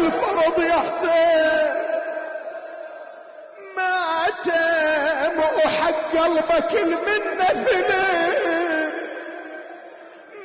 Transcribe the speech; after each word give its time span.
الفرض 0.00 0.62
يا 0.62 0.78
حسين 0.78 1.70
ماتم 3.76 5.38
وحق 5.40 6.16
قلبك 6.16 6.72
المنة 6.72 7.64
ثنين 7.64 8.90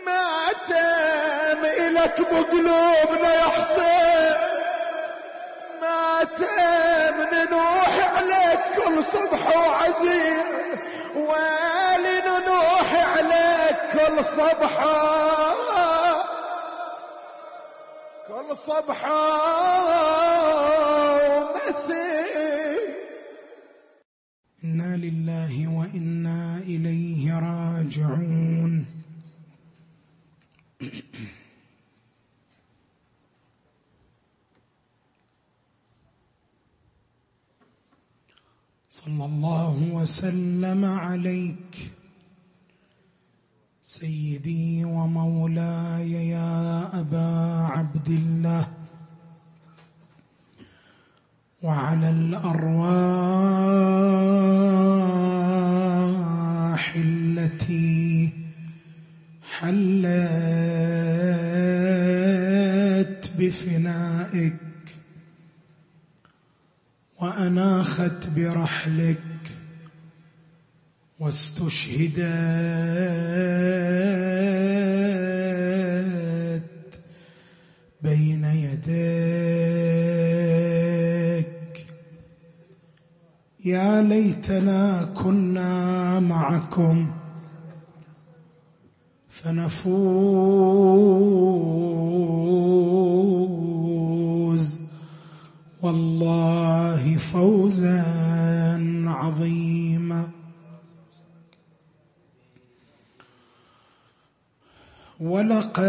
ماتم 0.06 1.66
إلك 1.66 2.22
بقلوبنا 2.22 3.34
يا 3.36 3.50
حسين 3.50 4.36
ماتم 5.82 7.22
ننوح 7.34 7.94
عليك 8.18 8.60
كل 8.76 9.04
صبح 9.04 9.58
وعزيز. 9.58 10.46
ويلي 11.16 12.22
ننوح 12.28 12.94
عليك 13.18 13.78
كل 13.94 14.24
صبحه 14.38 15.56
كل 18.46 18.58
صبحة 18.68 19.26
ومسي 21.26 22.06
إنا 24.64 24.98
لله 24.98 25.68
وإنا 25.68 26.58
إليه 26.58 27.40
راجعون. 27.40 28.86
صلى 38.90 39.26
الله 39.26 39.94
وسلم 39.94 40.86
عليك. 40.86 42.05
سيدي 44.00 44.86
ومولاي 44.86 46.30
يا 46.30 46.90
أبا 47.00 47.68
عبد 47.72 48.08
الله. 48.08 48.68
وعلى 51.62 52.10
الأرواح 52.10 52.56
التي 56.96 58.30
حلت 59.60 60.04
بفنائك 63.40 64.56
وأناخت 67.22 68.30
برحلك 68.36 69.35
واستشهدت 71.20 72.20
بين 78.02 78.44
يديك. 78.44 78.86
يا 83.66 84.02
ليتنا 84.02 85.04
كنا 85.04 86.20
معكم 86.20 87.12
فنفوز. 89.30 90.66
والله 95.82 97.18
فوزا 97.18 98.04
عظيما 99.08 99.85
ولقد 105.20 105.86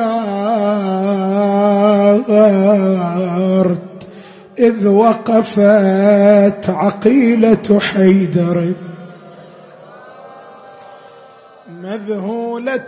إذ 4.58 4.86
وقفت 4.86 6.70
عقيلة 6.70 7.80
حيدر 7.80 8.72
مذهولة. 11.82 12.80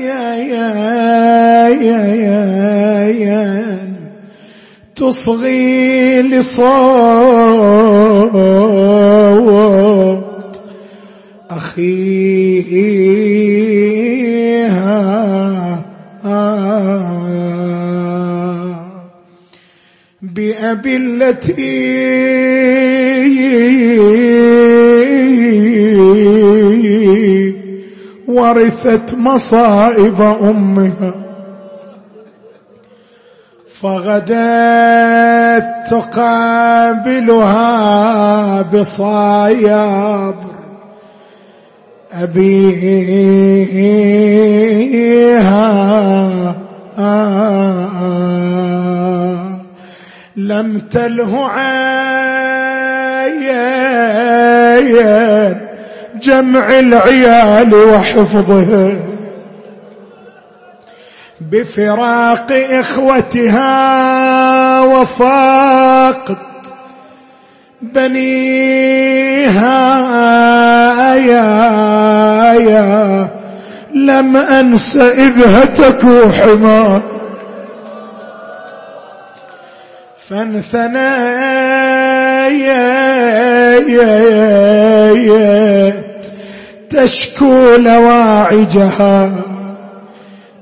يا 0.00 0.36
يا 0.36 1.68
يا 1.68 2.14
يا 2.14 3.08
يا 3.08 3.90
تصغي 4.96 6.22
لصوت 6.22 6.70
أخيها. 11.70 12.10
بأبي 20.22 20.96
التي 20.96 22.10
ورثت 28.28 29.14
مصائب 29.14 30.20
أمها. 30.20 31.14
فغدت 33.80 35.66
تقابلها 35.90 37.32
بصايب 38.62 40.34
أبيها. 42.12 44.00
لم 50.36 50.78
تله 50.78 51.46
عين 51.48 51.90
جمع 56.22 56.78
العيال 56.78 57.74
وحفظها 57.74 58.96
بفراق 61.40 62.52
إخوتها 62.70 63.70
وفاقد 64.80 66.49
بنيها 67.82 69.70
يا 71.14 72.52
يا 72.52 73.28
لم 73.94 74.36
أنس 74.36 74.96
إذ 74.96 75.44
هتكوا 75.44 76.28
حمار 76.28 77.02
فانثنيت 80.28 81.00
تشكو 86.90 87.76
لواعجها 87.76 89.30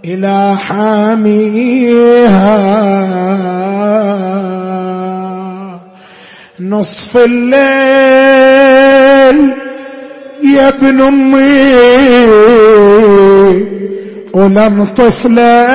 إلى 0.04 0.56
حاميها. 0.56 2.18
نصف 6.60 7.16
الليل 7.16 7.58
يا 10.44 10.68
ابن 10.68 11.00
أمي. 11.00 11.74
ولم 14.32 14.84
طفلة 14.96 15.66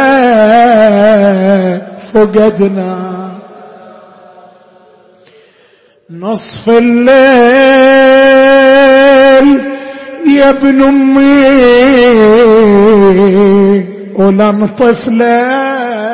فقدنا. 2.13 3.13
نصف 6.09 6.69
الليل 6.69 7.13
يا 10.27 10.50
ابن 10.50 10.83
أمي. 10.83 11.44
ولم 14.15 14.65
طفلة 14.65 16.12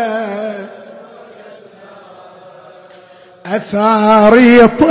اثار 3.55 4.37
يطيل 4.37 4.89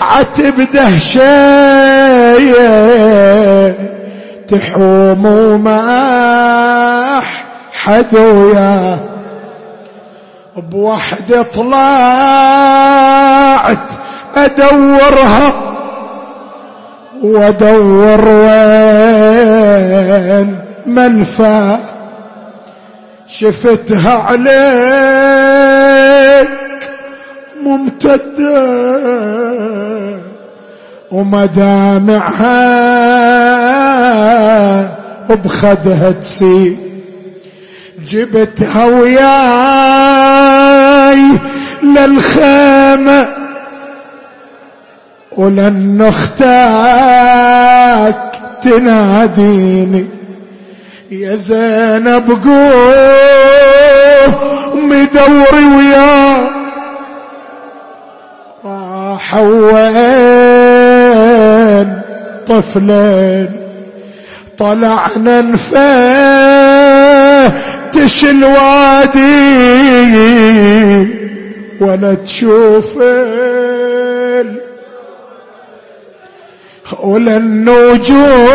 عتب 0.00 0.66
دهشايه 0.72 1.22
تحوم 4.48 5.26
وما 5.26 5.82
حد 7.72 8.16
وياه 8.16 8.98
بوحدة 10.56 11.42
طلعت 11.42 11.72
أدورها 14.36 15.52
وأدور 17.22 18.28
وين 18.28 19.38
منفى. 20.86 21.78
شفتها 23.26 24.12
عليك 24.12 25.41
ممتدة. 27.64 28.82
ومدامعها 31.10 32.58
بخدها 35.44 36.10
تسيل. 36.10 36.76
جبتها 38.08 38.84
وياي 38.84 39.22
للخيمة 41.82 43.28
ولن 45.32 46.02
أختك 46.02 47.12
تناديني. 48.62 50.06
يا 51.10 51.34
زينب 51.34 52.30
قوم 52.44 53.48
دوري 55.14 55.64
ويا 55.76 56.21
وين 59.40 60.82
طفلين 62.46 63.50
طلعنا 64.58 65.40
نفتش 65.40 65.74
الوادي 68.24 69.22
ولا 71.80 72.14
تشوف 72.14 72.96
ولا 77.02 77.36
النجوم 77.36 78.52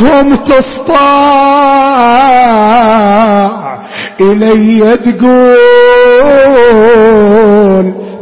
هم 0.00 0.34
تسطع 0.34 1.10
إلي 4.20 4.96
تقول 4.96 5.60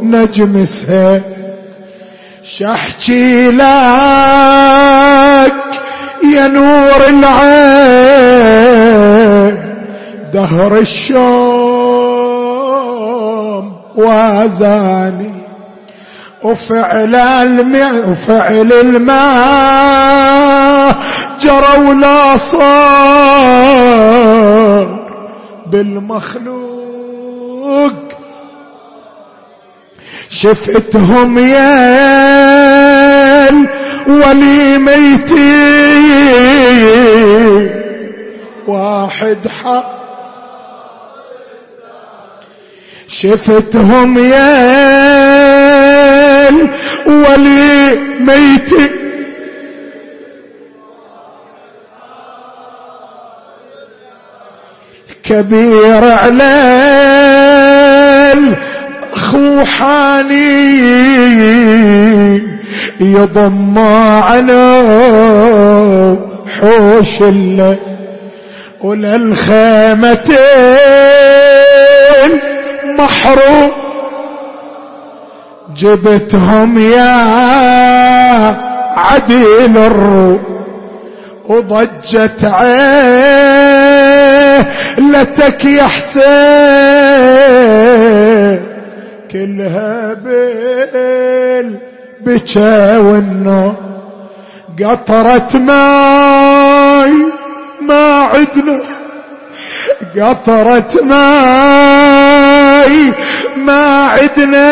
نجم 0.01 0.65
سهل 0.65 1.21
شحكي 2.43 3.51
لك 3.51 3.63
يا 6.35 6.47
نور 6.47 7.07
العين. 7.07 8.39
دهر 10.33 10.77
الشوم 10.77 11.19
وازاني. 13.95 15.33
وفعل 16.43 17.15
الماء 17.15 18.09
وفعل 18.09 18.73
الماء 18.73 20.09
جرى 21.41 21.87
ولا 21.87 22.37
صار. 22.37 23.39
بالمخلوق 25.65 26.68
شفتهم 30.41 31.37
يا 31.39 31.79
ولي 34.07 34.77
ميتين 34.77 35.39
واحد 38.67 39.47
حق. 39.47 39.99
شفتهم 43.07 44.17
يا 44.17 44.59
ولي 47.05 47.99
ميت 48.19 48.71
كبير 55.23 56.03
عليل 56.11 56.49
اخو 59.13 59.48
حاني 59.65 60.59
يضم 62.99 63.79
على 64.23 64.81
حوش 66.59 67.21
الليل 67.21 67.77
وللخيمتين 68.81 70.39
محروم 72.97 73.71
جبتهم 75.75 76.77
يا 76.77 77.13
عديل 78.95 79.77
الروح. 79.77 80.41
وضجت 81.45 82.45
عيلتك 82.45 82.85
يا 85.65 85.83
حسين. 85.83 86.29
كلها 89.31 90.13
بالبكى 90.13 92.97
والنوم 92.97 93.75
قطرة 94.83 95.57
ماي 95.57 97.13
ما 97.81 98.29
عدنا. 98.33 98.79
قطرة 100.17 101.03
ماي 101.03 102.13
ما 103.57 104.05
عدنا. 104.05 104.69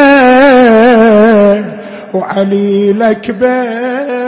وعلي 2.13 2.93
لك 2.93 3.32
بينا 3.32 4.20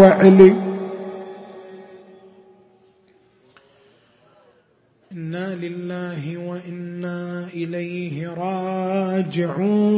وعلي. 0.00 0.56
إنا 5.12 5.54
لله 5.54 6.38
وإنا 6.38 7.48
إليه 7.54 8.28
راجعون. 8.28 9.92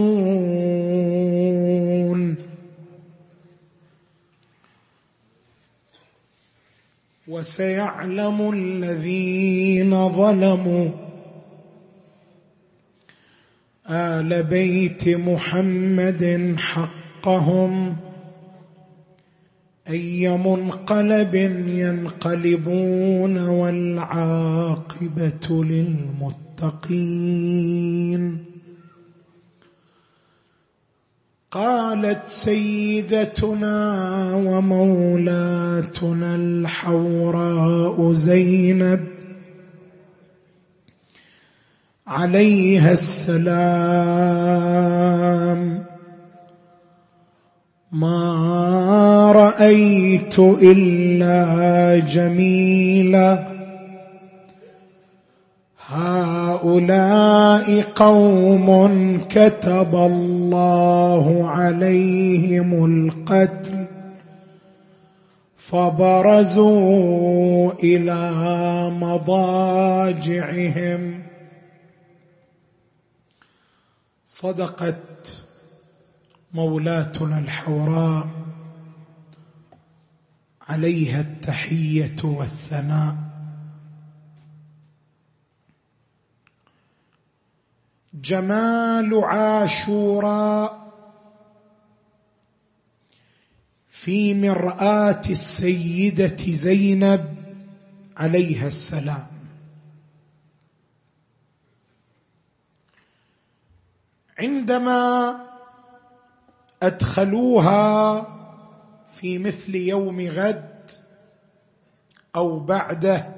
وسيعلم 7.28 8.50
الذين 8.54 10.08
ظلموا 10.08 11.03
آل 13.90 14.42
بيت 14.42 15.08
محمد 15.08 16.54
حقهم. 16.58 17.96
أي 19.88 20.38
منقلب 20.38 21.34
ينقلبون 21.68 23.48
والعاقبة 23.48 25.40
للمتقين. 25.50 26.84
قالت 31.50 32.22
سيدتنا 32.26 34.34
ومولاتنا 34.34 36.36
الحوراء 36.36 38.12
زينب 38.12 39.13
عليها 42.06 42.92
السلام. 42.92 43.44
ما 47.92 49.32
رأيت 49.32 50.38
إلا 50.38 51.98
جميلا. 51.98 53.44
هؤلاء 55.88 57.84
قوم 57.94 59.18
كتب 59.28 59.94
الله 59.94 61.48
عليهم 61.48 62.84
القتل 62.84 63.84
فبرزوا 65.56 66.92
إلى 67.84 68.30
مضاجعهم. 69.00 70.04
صدقت 74.34 75.44
مولاتنا 76.52 77.38
الحوراء 77.38 78.28
عليها 80.68 81.20
التحية 81.20 82.16
والثناء. 82.24 83.16
جمال 88.14 89.24
عاشوراء 89.24 90.92
في 93.90 94.34
مرآة 94.34 95.22
السيدة 95.30 96.36
زينب 96.46 97.34
عليها 98.16 98.66
السلام. 98.66 99.33
عندما 104.38 105.40
أدخلوها 106.82 108.20
في 109.14 109.38
مثل 109.38 109.74
يوم 109.74 110.20
غد 110.20 110.90
أو 112.36 112.60
بعده 112.60 113.34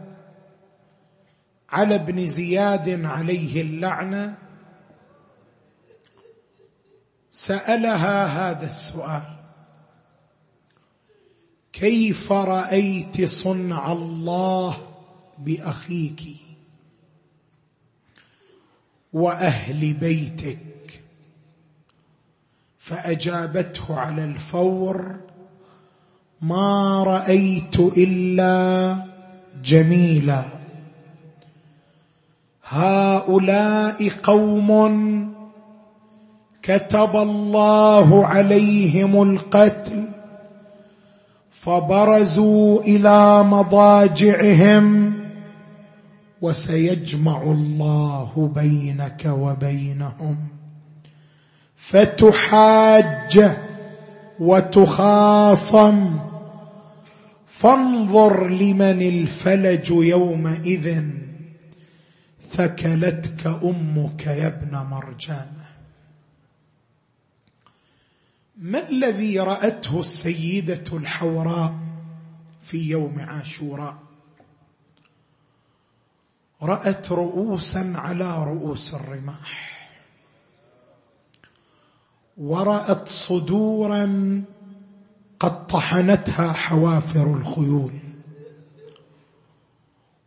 على 1.70 1.94
ابن 1.94 2.26
زياد 2.26 3.04
عليه 3.04 3.62
اللعنة 3.62 4.38
سألها 7.30 8.26
هذا 8.26 8.64
السؤال 8.64 9.36
كيف 11.72 12.32
رأيت 12.32 13.24
صنع 13.24 13.92
الله 13.92 14.76
بأخيك 15.38 16.20
وأهل 19.12 19.94
بيتك؟ 19.94 20.75
فأجابته 22.86 24.00
على 24.00 24.24
الفور 24.24 25.16
ما 26.40 27.02
رأيت 27.04 27.78
إلا 27.78 28.96
جميلا. 29.64 30.42
هؤلاء 32.64 34.08
قوم 34.22 34.70
كتب 36.62 37.16
الله 37.16 38.26
عليهم 38.26 39.22
القتل 39.22 40.04
فبرزوا 41.50 42.82
إلى 42.82 43.42
مضاجعهم 43.42 45.14
وسيجمع 46.42 47.42
الله 47.42 48.50
بينك 48.54 49.22
وبينهم. 49.26 50.55
فتحاج 51.76 53.56
وتخاصم. 54.38 56.18
فانظر 57.46 58.46
لمن 58.46 59.02
الفلج 59.02 59.90
يومئذ. 59.90 61.04
ثكلتك 62.52 63.46
أمك 63.46 64.26
يا 64.26 64.46
ابن 64.46 64.76
مرجان. 64.76 65.52
ما 68.56 68.88
الذي 68.88 69.40
رأته 69.40 70.00
السيدة 70.00 70.96
الحوراء 70.96 71.74
في 72.62 72.90
يوم 72.90 73.20
عاشوراء؟ 73.20 73.96
رأت 76.62 77.12
رؤوسا 77.12 77.92
على 77.96 78.44
رؤوس 78.44 78.94
الرماح. 78.94 79.75
ورأت 82.36 83.08
صدورا 83.08 84.06
قد 85.40 85.66
طحنتها 85.66 86.52
حوافر 86.52 87.26
الخيول. 87.26 87.92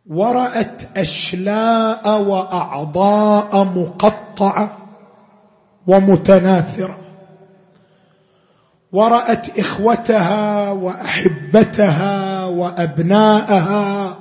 ورأت 0.06 0.98
أشلاء 0.98 2.22
وأعضاء 2.22 3.64
مقطعة 3.64 4.78
ومتناثرة. 5.86 6.98
ورأت 8.92 9.58
إخوتها 9.58 10.70
وأحبتها 10.70 12.44
وأبناءها 12.44 14.16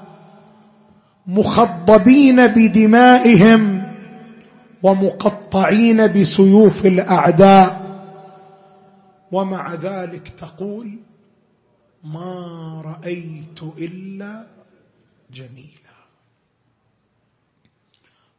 مخضبين 1.28 2.48
بدمائهم 2.48 3.79
ومقطعين 4.84 6.08
بسيوف 6.08 6.86
الأعداء. 6.86 7.90
ومع 9.32 9.74
ذلك 9.74 10.28
تقول 10.28 11.00
ما 12.04 12.82
رأيت 12.86 13.64
إلا 13.64 14.48
جميلا. 15.32 15.80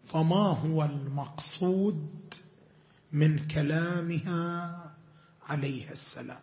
فما 0.04 0.46
هو 0.64 0.84
المقصود 0.84 2.34
من 3.12 3.46
كلامها 3.46 4.80
عليها 5.48 5.92
السلام؟ 5.92 6.40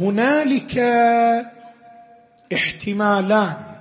هنالك 0.00 0.78
احتمالان. 2.52 3.75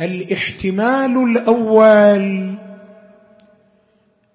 الاحتمال 0.00 1.30
الأول 1.30 2.58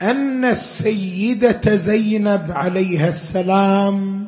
أن 0.01 0.45
السيدة 0.45 1.75
زينب 1.75 2.51
عليها 2.51 3.07
السلام 3.07 4.27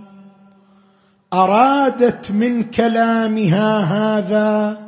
أرادت 1.34 2.32
من 2.32 2.64
كلامها 2.64 3.80
هذا 3.80 4.84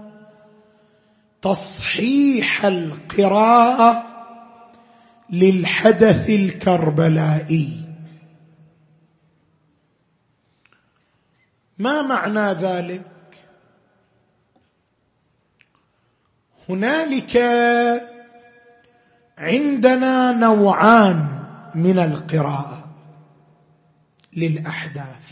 تصحيح 1.41 2.65
القراءة 2.65 4.03
للحدث 5.29 6.29
الكربلائي. 6.29 7.69
ما 11.77 12.01
معنى 12.01 12.53
ذلك؟ 12.61 13.14
هنالك 16.69 17.37
عندنا 19.37 20.31
نوعان 20.31 21.39
من 21.75 21.99
القراءة 21.99 22.85
للأحداث. 24.33 25.25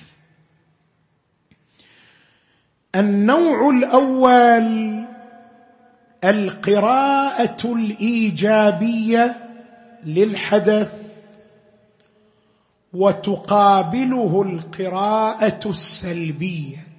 النوع 2.96 3.70
الأول 3.70 5.06
القراءة 6.24 7.58
الإيجابية 7.66 9.36
للحدث 10.04 10.94
وتقابله 12.94 14.42
القراءة 14.42 15.70
السلبية. 15.70 16.93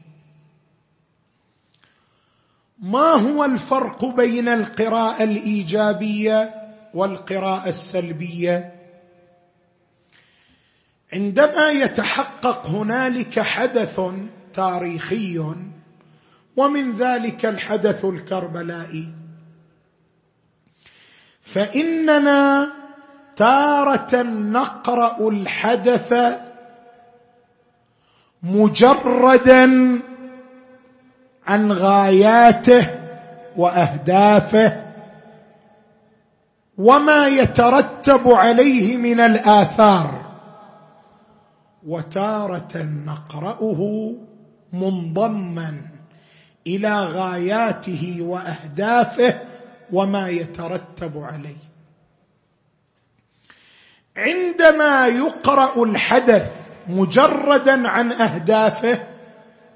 ما 2.84 3.12
هو 3.12 3.44
الفرق 3.44 4.04
بين 4.04 4.48
القراءة 4.48 5.22
الإيجابية 5.22 6.54
والقراءة 6.94 7.68
السلبية؟ 7.68 8.74
عندما 11.12 11.70
يتحقق 11.70 12.66
هنالك 12.66 13.40
حدث 13.40 14.00
تاريخي 14.52 15.54
ومن 16.56 16.96
ذلك 16.96 17.46
الحدث 17.46 18.04
الكربلائي 18.04 19.08
فإننا 21.42 22.72
تارة 23.36 24.22
نقرأ 24.22 25.28
الحدث 25.28 26.14
مجردا 28.42 30.00
عن 31.46 31.72
غاياته 31.72 32.86
وأهدافه 33.56 34.84
وما 36.78 37.26
يترتب 37.28 38.28
عليه 38.28 38.96
من 38.96 39.20
الآثار. 39.20 40.24
وتارة 41.86 42.82
نقرأه 43.06 44.12
منضما 44.72 45.80
إلى 46.66 47.04
غاياته 47.04 48.16
وأهدافه 48.20 49.40
وما 49.92 50.28
يترتب 50.28 51.18
عليه. 51.18 51.64
عندما 54.16 55.06
يقرأ 55.06 55.84
الحدث 55.84 56.50
مجردا 56.88 57.88
عن 57.88 58.12
أهدافه 58.12 59.13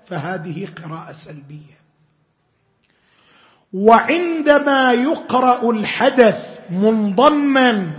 فهذه 0.08 0.68
قراءة 0.84 1.12
سلبية. 1.12 1.78
وعندما 3.72 4.92
يقرأ 4.92 5.70
الحدث 5.70 6.60
منضما 6.70 7.90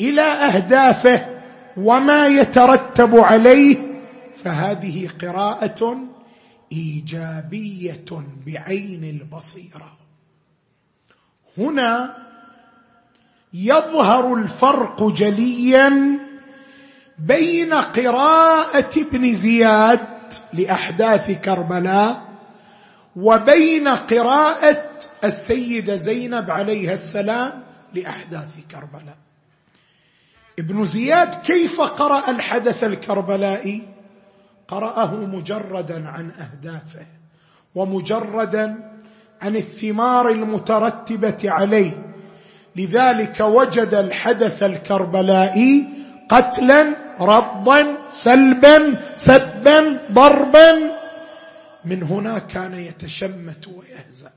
إلى 0.00 0.22
أهدافه 0.22 1.40
وما 1.76 2.26
يترتب 2.26 3.16
عليه 3.16 3.76
فهذه 4.44 5.08
قراءة 5.22 5.98
إيجابية 6.72 8.24
بعين 8.46 9.04
البصيرة. 9.04 9.96
هنا 11.58 12.16
يظهر 13.54 14.34
الفرق 14.34 15.08
جليا 15.08 16.18
بين 17.18 17.74
قراءة 17.74 18.90
ابن 18.96 19.32
زياد 19.32 20.19
لأحداث 20.52 21.30
كربلاء 21.30 22.22
وبين 23.16 23.88
قراءة 23.88 24.90
السيده 25.24 25.96
زينب 25.96 26.50
عليها 26.50 26.92
السلام 26.92 27.62
لأحداث 27.94 28.54
كربلاء. 28.70 29.16
ابن 30.58 30.86
زياد 30.86 31.34
كيف 31.34 31.80
قرأ 31.80 32.30
الحدث 32.30 32.84
الكربلائي؟ 32.84 33.82
قرأه 34.68 35.14
مجردا 35.14 36.08
عن 36.08 36.30
أهدافه 36.30 37.06
ومجردا 37.74 38.90
عن 39.42 39.56
الثمار 39.56 40.28
المترتبة 40.28 41.38
عليه. 41.44 41.92
لذلك 42.76 43.40
وجد 43.40 43.94
الحدث 43.94 44.62
الكربلائي 44.62 45.88
قتلا 46.28 47.09
رضا 47.20 48.10
سلبا 48.10 49.00
سبا 49.14 50.00
ضربا. 50.12 51.00
من 51.84 52.02
هنا 52.02 52.38
كان 52.38 52.74
يتشمت 52.74 53.68
ويهزأ. 53.68 54.32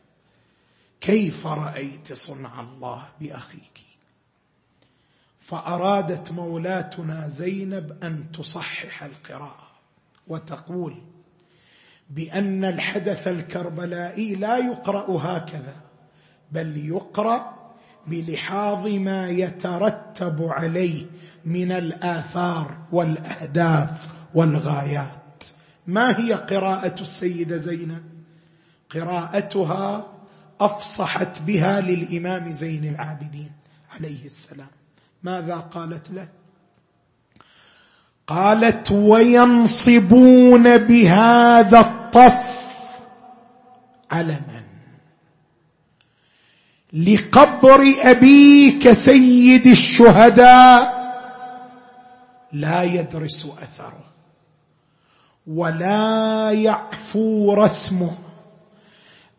كيف 1.01 1.47
رأيت 1.47 2.13
صنع 2.13 2.61
الله 2.61 3.05
بأخيك؟ 3.19 3.79
فأرادت 5.41 6.31
مولاتنا 6.31 7.27
زينب 7.27 8.03
أن 8.03 8.31
تصحح 8.31 9.03
القراءة 9.03 9.67
وتقول 10.27 10.95
بأن 12.09 12.65
الحدث 12.65 13.27
الكربلائي 13.27 14.35
لا 14.35 14.57
يقرأ 14.57 15.17
هكذا 15.17 15.75
بل 16.51 16.87
يقرأ 16.87 17.62
بلحاظ 18.07 18.87
ما 18.87 19.29
يترتب 19.29 20.47
عليه 20.51 21.05
من 21.45 21.71
الآثار 21.71 22.77
والأهداف 22.91 24.07
والغايات. 24.33 25.43
ما 25.87 26.19
هي 26.19 26.33
قراءة 26.33 27.01
السيدة 27.01 27.57
زينب؟ 27.57 28.03
قراءتها 28.89 30.13
أفصحت 30.59 31.41
بها 31.41 31.81
للإمام 31.81 32.51
زين 32.51 32.85
العابدين 32.85 33.51
عليه 33.91 34.25
السلام. 34.25 34.67
ماذا 35.23 35.55
قالت 35.55 36.11
له؟ 36.11 36.27
قالت 38.27 38.91
وينصبون 38.91 40.77
بهذا 40.77 41.79
الطف 41.79 42.63
علما. 44.11 44.62
لقبر 46.93 47.93
أبيك 48.01 48.91
سيد 48.91 49.67
الشهداء 49.67 51.03
لا 52.53 52.83
يدرس 52.83 53.45
أثره 53.45 54.03
ولا 55.47 56.51
يعفو 56.51 57.53
رسمه 57.53 58.11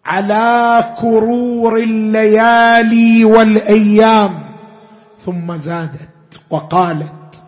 على 0.04 0.94
كرور 1.00 1.76
الليالي 1.76 3.24
والأيام. 3.24 4.40
ثم 5.26 5.56
زادت 5.56 6.40
وقالت 6.50 7.44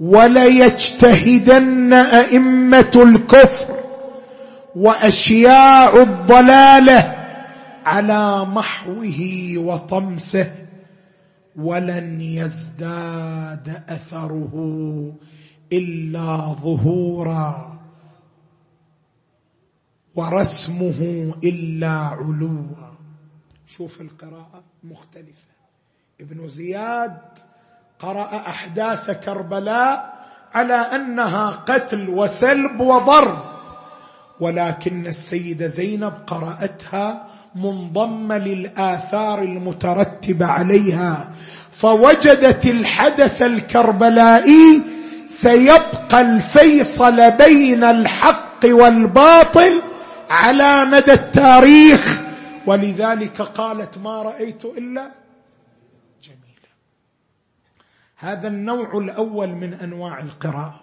وليجتهدن 0.00 1.92
أئمة 1.92 2.90
الكفر 2.94 3.74
وأشياع 4.76 5.94
الضلالة 5.94 7.19
على 7.86 8.44
محوه 8.44 9.52
وطمسه 9.56 10.54
ولن 11.56 12.20
يزداد 12.20 13.82
أثره 13.88 14.54
إلا 15.72 16.36
ظهورا 16.62 17.78
ورسمه 20.14 21.32
إلا 21.44 21.90
علوا. 21.90 22.90
شوف 23.66 24.00
القراءة 24.00 24.62
مختلفة. 24.84 25.50
ابن 26.20 26.48
زياد 26.48 27.18
قرأ 27.98 28.36
أحداث 28.36 29.10
كربلاء 29.10 30.20
على 30.52 30.74
أنها 30.74 31.50
قتل 31.50 32.08
وسلب 32.08 32.80
وضرب 32.80 33.44
ولكن 34.40 35.06
السيدة 35.06 35.66
زينب 35.66 36.12
قرأتها 36.26 37.29
منضمه 37.54 38.38
للآثار 38.38 39.42
المترتبة 39.42 40.46
عليها. 40.46 41.30
فوجدت 41.70 42.66
الحدث 42.66 43.42
الكربلائي 43.42 44.82
سيبقى 45.26 46.20
الفيصل 46.20 47.30
بين 47.30 47.84
الحق 47.84 48.60
والباطل 48.64 49.82
على 50.30 50.84
مدى 50.84 51.12
التاريخ. 51.12 52.20
ولذلك 52.66 53.42
قالت 53.42 53.98
ما 53.98 54.22
رأيت 54.22 54.64
إلا 54.64 55.10
جميلا 56.22 56.70
هذا 58.16 58.48
النوع 58.48 58.98
الأول 58.98 59.48
من 59.48 59.74
أنواع 59.74 60.18
القراءة. 60.20 60.80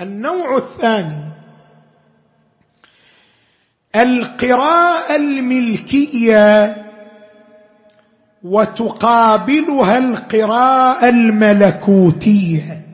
النوع 0.00 0.56
الثاني 0.56 1.37
القراءه 3.96 5.16
الملكية 5.16 6.76
وتقابلها 8.42 9.98
القراءه 9.98 11.08
الملكوتية. 11.08 12.86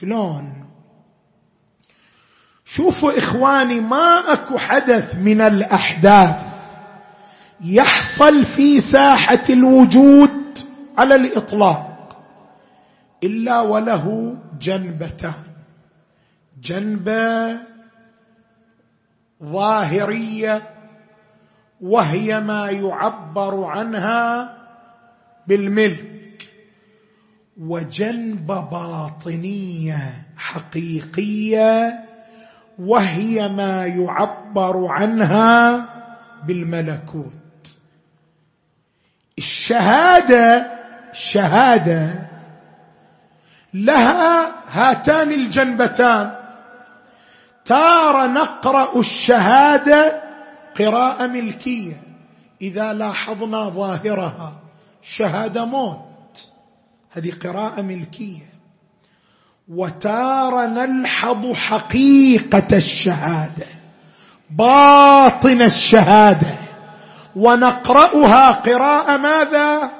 شلون؟ 0.00 0.52
شوفوا 2.64 3.18
إخواني 3.18 3.80
ما 3.80 4.32
أكو 4.32 4.58
حدث 4.58 5.14
من 5.14 5.40
الأحداث 5.40 6.36
يحصل 7.60 8.44
في 8.44 8.80
ساحة 8.80 9.44
الوجود 9.50 10.58
على 10.98 11.14
الإطلاق 11.14 12.18
إلا 13.24 13.60
وله 13.60 14.36
جنبتان. 14.60 15.32
جنبة 16.62 17.69
ظاهرية 19.44 20.62
وهي 21.80 22.40
ما 22.40 22.70
يعبر 22.70 23.64
عنها 23.64 24.56
بالملك. 25.46 26.50
وجنب 27.60 28.46
باطنية 28.46 30.24
حقيقية 30.36 32.04
وهي 32.78 33.48
ما 33.48 33.86
يعبر 33.86 34.86
عنها 34.86 35.86
بالملكوت. 36.46 37.32
الشهادة 39.38 40.80
الشهادة 41.12 42.28
لها 43.74 44.52
هاتان 44.68 45.32
الجنبتان. 45.32 46.39
تار 47.70 48.26
نقرأ 48.26 49.00
الشهادة 49.00 50.22
قراءة 50.78 51.26
ملكية. 51.26 52.02
إذا 52.62 52.92
لاحظنا 52.92 53.68
ظاهرها 53.68 54.52
شهادة 55.02 55.64
موت. 55.64 56.46
هذه 57.10 57.32
قراءة 57.44 57.82
ملكية. 57.82 58.50
وتار 59.68 60.66
نلحظ 60.66 61.52
حقيقة 61.52 62.76
الشهادة 62.76 63.66
باطن 64.50 65.62
الشهادة. 65.62 66.54
ونقرأها 67.36 68.50
قراءة 68.50 69.16
ماذا؟ 69.16 69.90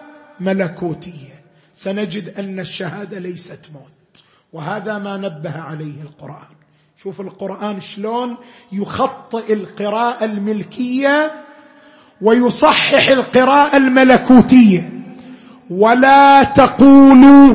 ملكوتية. 0.40 1.44
سنجد 1.72 2.38
أن 2.38 2.60
الشهادة 2.60 3.18
ليست 3.18 3.70
موت. 3.72 4.22
وهذا 4.52 4.98
ما 4.98 5.16
نبه 5.16 5.60
عليه 5.60 6.02
القرآن. 6.02 6.59
شوف 7.02 7.20
القرآن 7.20 7.80
شلون 7.80 8.36
يخطئ 8.72 9.52
القراءة 9.52 10.24
الملكية 10.24 11.32
ويصحح 12.22 13.08
القراءة 13.08 13.76
الملكوتية. 13.76 14.90
ولا 15.70 16.42
تقولوا 16.42 17.54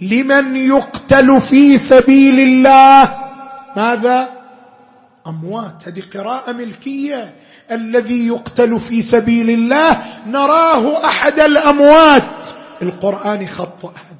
لمن 0.00 0.56
يقتل 0.56 1.40
في 1.40 1.76
سبيل 1.76 2.40
الله. 2.40 3.14
ماذا؟ 3.76 4.28
أموات. 5.26 5.88
هذه 5.88 6.02
قراءة 6.14 6.52
ملكية. 6.52 7.34
الذي 7.70 8.26
يقتل 8.26 8.80
في 8.80 9.02
سبيل 9.02 9.50
الله 9.50 10.02
نراه 10.26 11.04
أحد 11.04 11.40
الأموات. 11.40 12.48
القرآن 12.82 13.42
هذه 13.42 14.19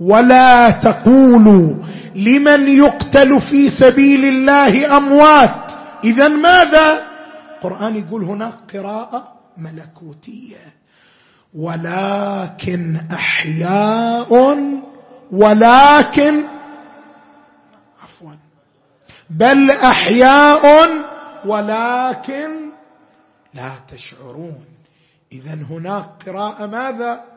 ولا 0.00 0.70
تقولوا 0.70 1.74
لمن 2.14 2.68
يقتل 2.68 3.40
في 3.40 3.68
سبيل 3.68 4.24
الله 4.24 4.96
أموات. 4.96 5.72
اذا 6.04 6.28
ماذا؟ 6.28 7.02
القرآن 7.56 7.96
يقول 7.96 8.24
هناك 8.24 8.54
قراءة 8.74 9.32
ملكوتية. 9.56 10.74
ولكن 11.54 13.00
أحياء 13.12 14.58
ولكن 15.32 16.44
عفوا. 18.02 18.32
بل 19.30 19.70
أحياء 19.70 20.88
ولكن 21.44 22.50
لا 23.54 23.70
تشعرون. 23.88 24.64
اذا 25.32 25.58
هناك 25.70 26.08
قراءة 26.26 26.66
ماذا؟ 26.66 27.33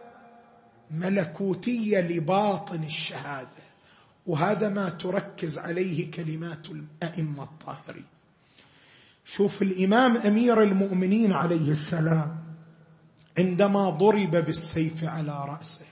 ملكوتية 0.92 2.00
لباطن 2.00 2.84
الشهادة. 2.84 3.68
وهذا 4.28 4.70
ما 4.70 4.90
تركز 4.90 5.58
عليه 5.58 6.12
كلمات 6.12 6.68
الأئمة 6.70 7.44
الطاهرين. 7.44 8.06
شوف 9.26 9.62
الإمام 9.62 10.18
أمير 10.18 10.64
المؤمنين 10.64 11.34
عليه 11.34 11.72
السلام 11.72 12.38
عندما 13.38 13.90
ضرب 13.90 14.32
بالسيف 14.32 15.04
على 15.04 15.46
رأسه 15.48 15.86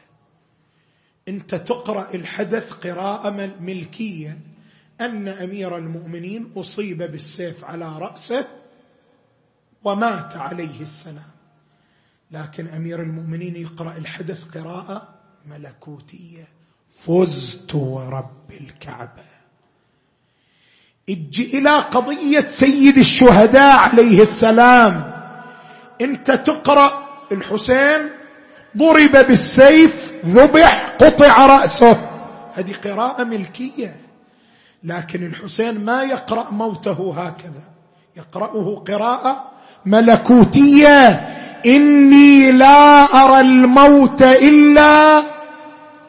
أنت 1.28 1.56
تقرأ 1.56 2.14
الحدث 2.14 2.72
قراءة 2.72 3.56
ملكية 3.60 4.40
أن 5.02 5.28
أمير 5.28 5.78
المؤمنين 5.78 6.52
أصيب 6.56 6.98
بالسيف 6.98 7.66
على 7.66 8.00
رأسه 8.00 8.48
ومات 9.84 10.36
عليه 10.36 10.82
السلام. 10.82 11.35
لكن 12.32 12.68
أمير 12.68 13.02
المؤمنين 13.02 13.56
يقرأ 13.56 13.98
الحدث 13.98 14.44
قراءة 14.44 15.08
ملكوتية. 15.46 16.48
فزت 17.00 17.76
ورب 17.76 18.52
الكعبة. 18.62 19.26
أجي 21.10 21.58
إلى 21.58 21.70
قضية 21.70 22.48
سيد 22.48 22.98
الشهداء 22.98 23.76
عليه 23.76 24.22
السلام. 24.22 25.14
انت 26.02 26.32
تقرأ 26.32 27.06
الحسين 27.32 28.10
ضرب 28.78 29.12
بالسيف 29.12 30.14
ذبح 30.26 30.96
قطع 31.00 31.46
رأسه. 31.46 32.10
هذه 32.54 32.74
قراءة 32.84 33.24
ملكية. 33.24 34.02
لكن 34.84 35.26
الحسين 35.26 35.86
ما 35.86 36.04
يقرأ 36.04 36.52
موته 36.52 37.28
هكذا. 37.28 37.64
يقرأه 38.18 38.84
قراءة 38.88 39.52
ملكوتية. 39.86 41.35
إني 41.66 42.52
لا 42.52 43.04
أرى 43.04 43.40
الموت 43.40 44.22
إلا 44.22 45.24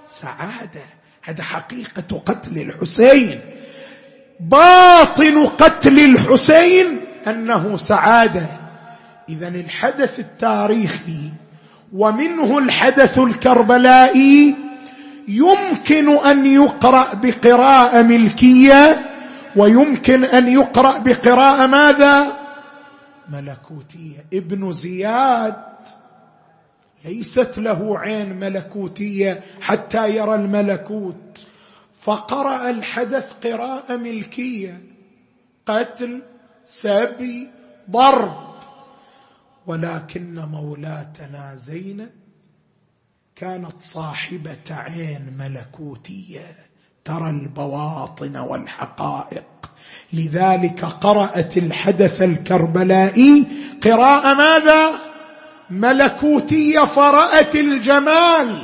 سعادة. 0.07 0.87
هذا 1.23 1.43
حقيقة 1.43 2.23
قتل 2.27 2.59
الحسين. 2.59 3.41
باطن 4.41 5.47
قتل 5.47 5.99
الحسين 5.99 7.01
أنه 7.27 7.77
سعادة. 7.77 8.47
اذا 9.29 9.49
الحدث 9.49 10.19
التاريخي 10.19 11.31
ومنه 11.93 12.59
الحدث 12.59 13.19
الكربلائي 13.19 14.55
يمكن 15.29 16.09
أن 16.09 16.47
يقرأ 16.47 17.07
بقراءة 17.15 18.03
ملكية 18.03 19.11
ويمكن 19.57 20.25
أن 20.25 20.49
يقرأ 20.49 20.99
بقراءة 20.99 21.67
ماذا؟ 21.67 22.46
ملكوتية. 23.29 24.27
ابن 24.33 24.73
زياد 24.73 25.65
ليست 27.05 27.59
له 27.59 27.99
عين 27.99 28.33
ملكوتية 28.41 29.43
حتى 29.61 30.17
يرى 30.17 30.35
الملكوت. 30.35 31.47
فقرأ 32.01 32.71
الحدث 32.71 33.33
قراءة 33.33 33.97
ملكية. 33.97 34.83
قتل 35.67 36.23
سبي 36.65 37.51
ضرب. 37.91 38.55
ولكن 39.67 40.35
مولاتنا 40.35 41.55
زينب 41.55 42.11
كانت 43.37 43.81
صاحبة 43.81 44.65
عين 44.71 45.37
ملكوتية. 45.39 46.57
ترى 47.05 47.31
البواطن 47.31 48.37
والحقائق. 48.37 49.45
لذلك 50.13 50.85
قرأت 50.85 51.57
الحدث 51.57 52.23
الكربلائي 52.23 53.47
قراءة 53.83 54.35
ماذا؟ 54.35 54.91
ملكوتية 55.71 56.85
فرأت 56.85 57.55
الجمال. 57.55 58.63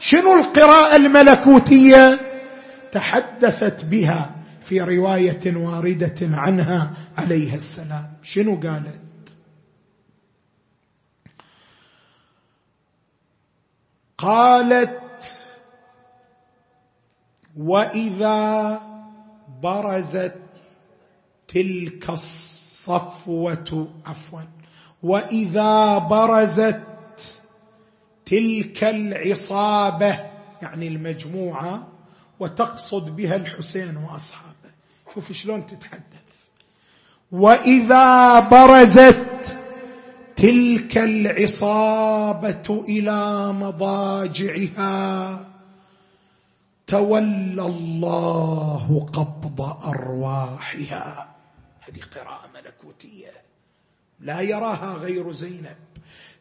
شنو 0.00 0.40
القراءة 0.40 0.96
الملكوتية؟ 0.96 2.20
تحدثت 2.92 3.84
بها 3.84 4.30
في 4.62 4.80
رواية 4.80 5.56
واردة 5.56 6.14
عنها 6.22 6.90
عليها 7.18 7.56
السلام. 7.56 8.12
شنو 8.22 8.60
قالت؟ 8.60 9.04
قالت 14.18 15.00
وإذا 17.56 18.80
برزت 19.62 20.43
تلك 21.48 22.10
الصفوة 22.10 23.88
عفوا 24.06 24.40
وإذا 25.02 25.98
برزت 25.98 26.82
تلك 28.24 28.84
العصابة 28.84 30.20
يعني 30.62 30.88
المجموعة 30.88 31.88
وتقصد 32.40 33.16
بها 33.16 33.36
الحسين 33.36 33.96
وأصحابه. 33.96 34.54
شوف 35.14 35.32
شلون 35.32 35.66
تتحدث. 35.66 36.24
وإذا 37.32 38.40
برزت 38.40 39.58
تلك 40.36 40.98
العصابة 40.98 42.84
إلى 42.88 43.52
مضاجعها 43.52 45.38
تولى 46.86 47.62
الله 47.62 49.06
قبض 49.12 49.60
أرواحها. 49.86 51.33
هذه 51.88 52.00
قراءة 52.14 52.48
ملكوتية. 52.54 53.32
لا 54.20 54.40
يراها 54.40 54.94
غير 54.94 55.32
زينب. 55.32 55.76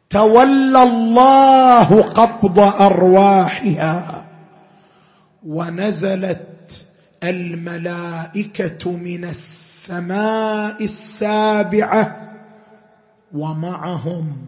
تولى 0.09 0.83
الله 0.83 2.01
قبض 2.01 2.59
أرواحها 2.59 4.27
ونزلت 5.45 6.85
الملائكة 7.23 8.91
من 8.91 9.25
السماء 9.25 10.83
السابعة 10.83 12.33
ومعهم 13.33 14.47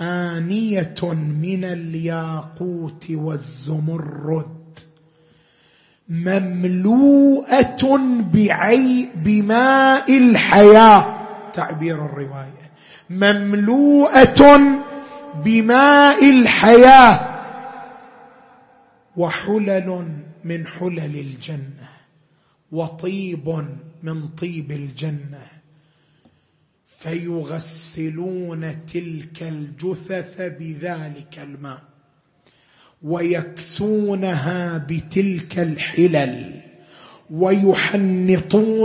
آنية 0.00 1.02
من 1.12 1.64
الياقوت 1.64 3.10
والزمرد. 3.10 4.57
مملوءة 6.08 8.00
بعي 8.34 9.08
بماء 9.14 10.18
الحياة. 10.18 11.26
تعبير 11.52 12.04
الرواية. 12.04 12.70
مملوءة 13.10 14.58
بماء 15.44 16.30
الحياة. 16.30 17.38
وحلل 19.16 20.08
من 20.44 20.66
حلل 20.66 21.16
الجنة. 21.16 21.88
وطيب 22.72 23.64
من 24.02 24.28
طيب 24.28 24.72
الجنة. 24.72 25.46
فيغسلون 26.98 28.86
تلك 28.86 29.42
الجثث 29.42 30.40
بذلك 30.40 31.38
الماء. 31.42 31.82
ويكسونها 33.02 34.78
بتلك 34.78 35.58
الحلل 35.58 36.60
ويحنطونها 37.30 38.78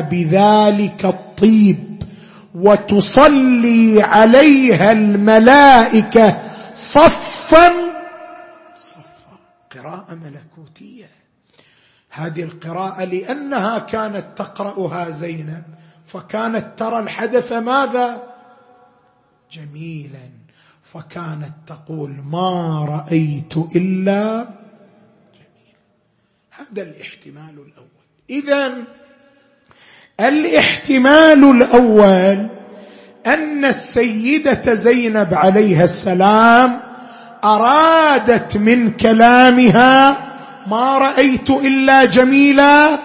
بذلك 0.00 1.04
الطيب 1.04 2.02
وتصلي 2.54 4.02
عليها 4.02 4.92
الملائكة 4.92 6.38
صفا 6.72 7.72
صفا. 8.76 9.00
قراءة 9.74 10.14
ملكوتية. 10.14 11.10
هذه 12.10 12.42
القراءة 12.42 13.04
لأنها 13.04 13.78
كانت 13.78 14.24
تقرأها 14.36 15.10
زينب 15.10 15.62
فكانت 16.06 16.66
ترى 16.76 16.98
الحدث 16.98 17.52
ماذا؟ 17.52 18.22
جميلا. 19.52 20.39
فكانت 20.94 21.52
تقول 21.66 22.10
ما 22.30 22.84
رأيت 22.88 23.56
إلا 23.56 24.48
جميلا 25.34 25.80
هذا 26.50 26.82
الاحتمال 26.82 27.54
الأول. 27.66 27.86
اذا 28.30 28.84
الاحتمال 30.20 31.44
الأول 31.44 32.48
أن 33.26 33.64
السيدة 33.64 34.74
زينب 34.74 35.34
عليها 35.34 35.84
السلام 35.84 36.80
أرادت 37.44 38.56
من 38.56 38.90
كلامها 38.90 40.18
ما 40.66 40.98
رأيت 40.98 41.50
إلا 41.50 42.04
جميلا 42.04 42.98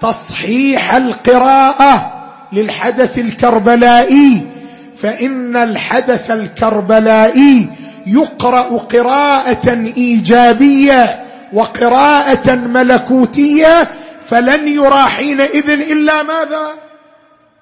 تصحيح 0.00 0.94
القراءة 0.94 2.12
للحدث 2.52 3.18
الكربلائي 3.18 4.61
فإن 5.02 5.56
الحدث 5.56 6.30
الكربلائي 6.30 7.70
يقرأ 8.06 8.78
قراءة 8.78 9.72
إيجابية 9.96 11.24
وقراءة 11.52 12.54
ملكوتية 12.54 13.90
فلن 14.24 14.68
يرى 14.68 15.02
حينئذ 15.02 15.70
إلا 15.70 16.22
ماذا؟ 16.22 16.72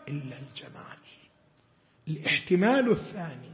إلا 0.09 0.35
الجمال. 0.37 0.99
الاحتمال 2.09 2.91
الثاني. 2.91 3.51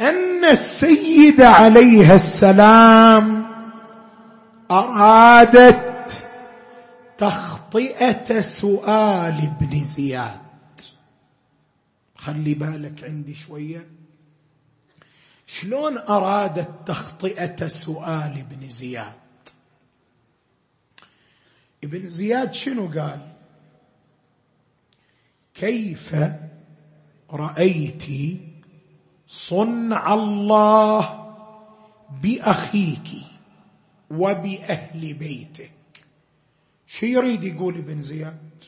أن 0.00 0.44
السيد 0.44 1.40
عليها 1.40 2.14
السلام 2.14 3.46
أرادت 4.70 6.12
تخطئة 7.18 8.40
سؤال 8.40 9.34
ابن 9.60 9.84
زياد. 9.84 10.41
خلي 12.22 12.54
بالك 12.54 13.04
عندي 13.04 13.34
شوية. 13.34 13.86
شلون 15.46 15.98
أرادت 15.98 16.88
تخطئة 16.88 17.66
سؤال 17.66 18.38
ابن 18.38 18.70
زياد؟ 18.70 19.12
ابن 21.84 22.10
زياد 22.10 22.52
شنو 22.52 22.86
قال؟ 22.86 23.32
كيف 25.54 26.16
رأيت 27.30 28.06
صنع 29.26 30.14
الله 30.14 31.34
بأخيك 32.22 33.08
وبأهل 34.10 35.14
بيتك؟ 35.14 36.04
شو 36.86 37.06
يريد 37.06 37.44
يقول 37.44 37.78
ابن 37.78 38.02
زياد؟ 38.02 38.64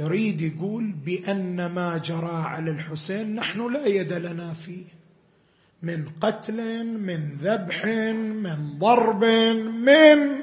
يريد 0.00 0.40
يقول 0.40 0.92
بأن 1.06 1.66
ما 1.66 2.00
جرى 2.04 2.44
على 2.46 2.70
الحسين 2.70 3.34
نحن 3.34 3.72
لا 3.72 3.86
يد 3.86 4.12
لنا 4.12 4.52
فيه. 4.52 4.84
من 5.82 6.04
قتل 6.20 6.84
من 6.84 7.36
ذبح 7.42 7.84
من 8.44 8.78
ضرب 8.78 9.24
من 9.84 10.40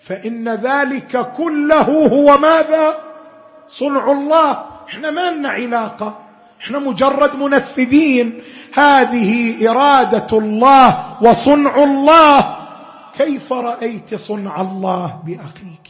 فإن 0.00 0.48
ذلك 0.48 1.32
كله 1.32 2.06
هو 2.06 2.38
ماذا؟ 2.38 2.98
صنع 3.68 4.12
الله. 4.12 4.64
إحنا 4.88 5.10
ما 5.10 5.30
لنا 5.30 5.48
علاقة. 5.48 6.18
إحنا 6.60 6.78
مجرد 6.78 7.36
منفذين. 7.36 8.40
هذه 8.74 9.68
إرادة 9.70 10.38
الله 10.38 11.22
وصنع 11.22 11.84
الله. 11.84 12.56
كيف 13.18 13.52
رأيت 13.52 14.14
صنع 14.14 14.60
الله 14.60 15.22
بأخيك؟ 15.26 15.87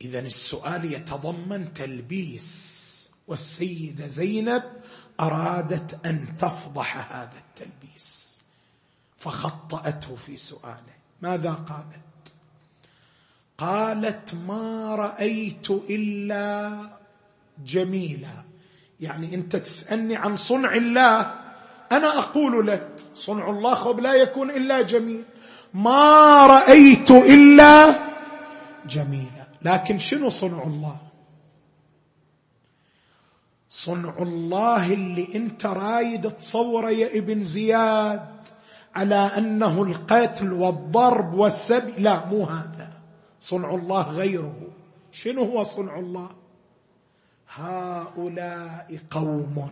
اذا 0.00 0.20
السؤال 0.20 0.92
يتضمن 0.92 1.72
تلبيس 1.72 2.80
والسيده 3.28 4.06
زينب 4.06 4.62
أرادت 5.20 6.06
أن 6.06 6.36
تفضح 6.38 7.12
هذا 7.12 7.38
التلبيس 7.48 8.40
فخطأته 9.18 10.16
في 10.16 10.36
سؤاله. 10.36 10.94
ماذا 11.22 11.52
قالت؟ 11.52 12.34
قالت 13.58 14.34
ما 14.34 14.94
رأيت 14.94 15.70
إلا 15.70 16.78
جميلا. 17.64 18.44
يعني 19.00 19.34
أنت 19.34 19.56
تسألني 19.56 20.16
عن 20.16 20.36
صنع 20.36 20.74
الله 20.74 21.20
أنا 21.92 22.18
أقول 22.18 22.66
لك 22.66 22.88
صنع 23.14 23.50
الله 23.50 23.74
خب 23.74 24.00
لا 24.00 24.14
يكون 24.14 24.50
إلا 24.50 24.82
جميل. 24.82 25.24
ما 25.74 26.46
رأيت 26.46 27.10
إلا 27.10 27.94
جميلا. 28.86 29.39
لكن 29.62 29.98
شنو 29.98 30.28
صنع 30.28 30.62
الله؟ 30.62 30.96
صنع 33.70 34.14
الله 34.18 34.92
اللي 34.92 35.28
انت 35.34 35.66
رايد 35.66 36.30
تصوره 36.30 36.90
يا 36.90 37.18
ابن 37.18 37.44
زياد 37.44 38.26
على 38.94 39.30
انه 39.38 39.82
القتل 39.82 40.52
والضرب 40.52 41.34
والسبي 41.34 41.92
لا 41.98 42.26
مو 42.26 42.44
هذا. 42.44 42.90
صنع 43.40 43.74
الله 43.74 44.02
غيره. 44.02 44.54
شنو 45.12 45.44
هو 45.44 45.62
صنع 45.62 45.98
الله؟ 45.98 46.28
هؤلاء 47.54 48.98
قوم 49.10 49.70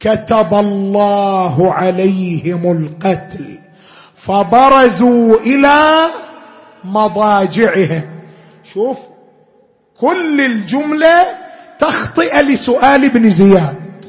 كتب 0.00 0.54
الله 0.54 1.72
عليهم 1.72 2.72
القتل 2.72 3.58
فبرزوا 4.14 5.36
إلى 5.40 6.06
مضاجعهم. 6.84 8.13
شوف 8.74 8.98
كل 10.00 10.40
الجملة 10.40 11.26
تخطئ 11.78 12.42
لسؤال 12.42 13.04
ابن 13.04 13.30
زياد. 13.30 14.04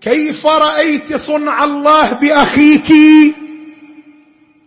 كيف 0.00 0.46
رأيت 0.46 1.16
صنع 1.16 1.64
الله 1.64 2.12
بأخيك؟ 2.12 2.92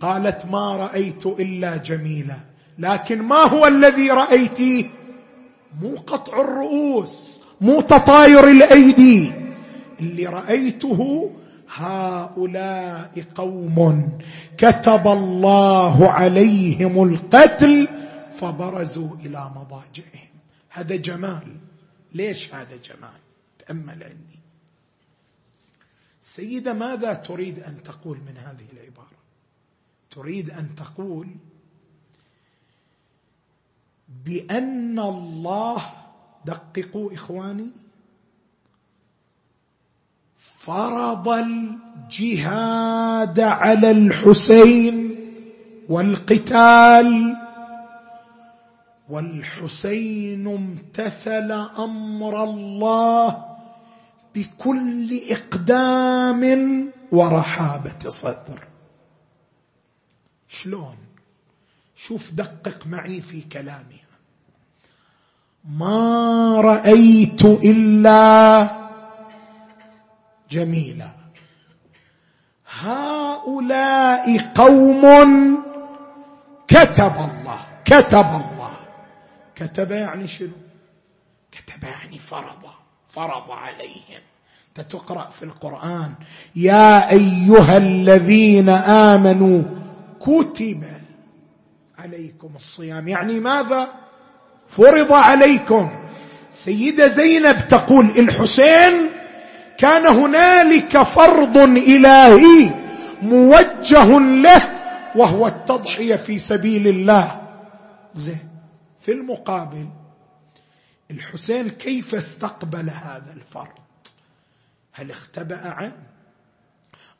قالت 0.01 0.45
ما 0.51 0.77
رأيت 0.77 1.25
إلا 1.25 1.77
جميلا 1.77 2.37
لكن 2.79 3.21
ما 3.21 3.43
هو 3.43 3.67
الذي 3.67 4.09
رايتيه 4.09 4.85
مو 5.81 5.95
قطع 6.07 6.41
الرؤوس 6.41 7.41
مو 7.61 7.81
تطاير 7.81 8.47
الأيدي. 8.47 9.31
اللي 9.99 10.25
رأيته 10.25 11.31
هؤلاء 11.75 13.11
قوم 13.35 14.09
كتب 14.57 15.07
الله 15.07 16.11
عليهم 16.11 17.03
القتل 17.03 17.87
فبرزوا 18.39 19.15
إلى 19.15 19.51
مضاجعهم. 19.55 20.29
هذا 20.69 20.95
جمال. 20.95 21.57
ليش 22.13 22.53
هذا 22.53 22.77
جمال؟ 22.77 23.19
تأمل 23.59 24.03
عندي. 24.03 24.39
السيده 26.21 26.73
ماذا 26.73 27.13
تريد 27.13 27.59
أن 27.59 27.83
تقول 27.83 28.17
من 28.17 28.37
هذه 28.37 28.65
العبارة؟ 28.73 29.17
تريد 30.11 30.49
أن 30.49 30.75
تقول 30.75 31.27
بأن 34.25 34.99
الله 34.99 35.93
دققوا 36.45 37.13
إخواني 37.13 37.71
فرض 40.37 41.27
الجهاد 41.29 41.79
على 43.39 43.91
الحسين 43.91 45.15
والقتال 45.89 47.37
والحسين 49.09 50.47
امتثل 50.47 51.51
أمر 51.79 52.43
الله 52.43 53.45
بكل 54.35 55.19
إقدام 55.29 56.43
ورحابة 57.11 58.09
صدر. 58.09 58.67
شلون؟ 60.47 60.97
شوف 61.95 62.31
دقق 62.31 62.87
معي 62.87 63.21
في 63.21 63.41
كلامها 63.41 64.07
ما 65.69 66.61
رأيت 66.61 67.45
إلا 67.45 68.67
جميلا. 70.51 71.11
هؤلاء 72.79 74.37
قوم 74.55 75.03
كتب 76.67 77.15
الله 77.15 77.59
كتب 77.85 78.27
الله. 78.27 78.46
كتب 79.57 79.91
يعني 79.91 80.27
شنو؟ 80.27 80.49
كتب 81.51 81.83
يعني 81.83 82.19
فرض 82.19 82.63
فرض 83.09 83.51
عليهم. 83.51 84.21
تقرا 84.75 85.29
في 85.39 85.43
القرآن. 85.45 86.13
يا 86.55 87.11
أيها 87.11 87.77
الذين 87.77 88.69
آمنوا 88.69 89.63
كتب 90.19 90.83
عليكم 91.97 92.49
الصيام. 92.55 93.07
يعني 93.07 93.39
ماذا؟ 93.39 93.89
فرض 94.67 95.13
عليكم. 95.13 95.91
سيدة 96.51 97.07
زينب 97.07 97.67
تقول 97.67 98.05
الحسين 98.05 98.93
كان 99.77 100.05
هنالك 100.05 101.01
فرض 101.01 101.57
إلهي 101.57 102.71
موجه 103.21 104.19
له 104.19 104.61
وهو 105.15 105.47
التضحية 105.47 106.15
في 106.15 106.39
سبيل 106.39 106.87
الله. 106.87 107.41
زين. 108.15 108.46
في 109.07 109.13
المقابل 109.13 109.89
الحسين 111.11 111.69
كيف 111.69 112.15
استقبل 112.15 112.89
هذا 112.89 113.33
الفرد؟ 113.33 113.77
هل 114.91 115.11
اختبأ 115.11 115.67
عنه 115.67 115.97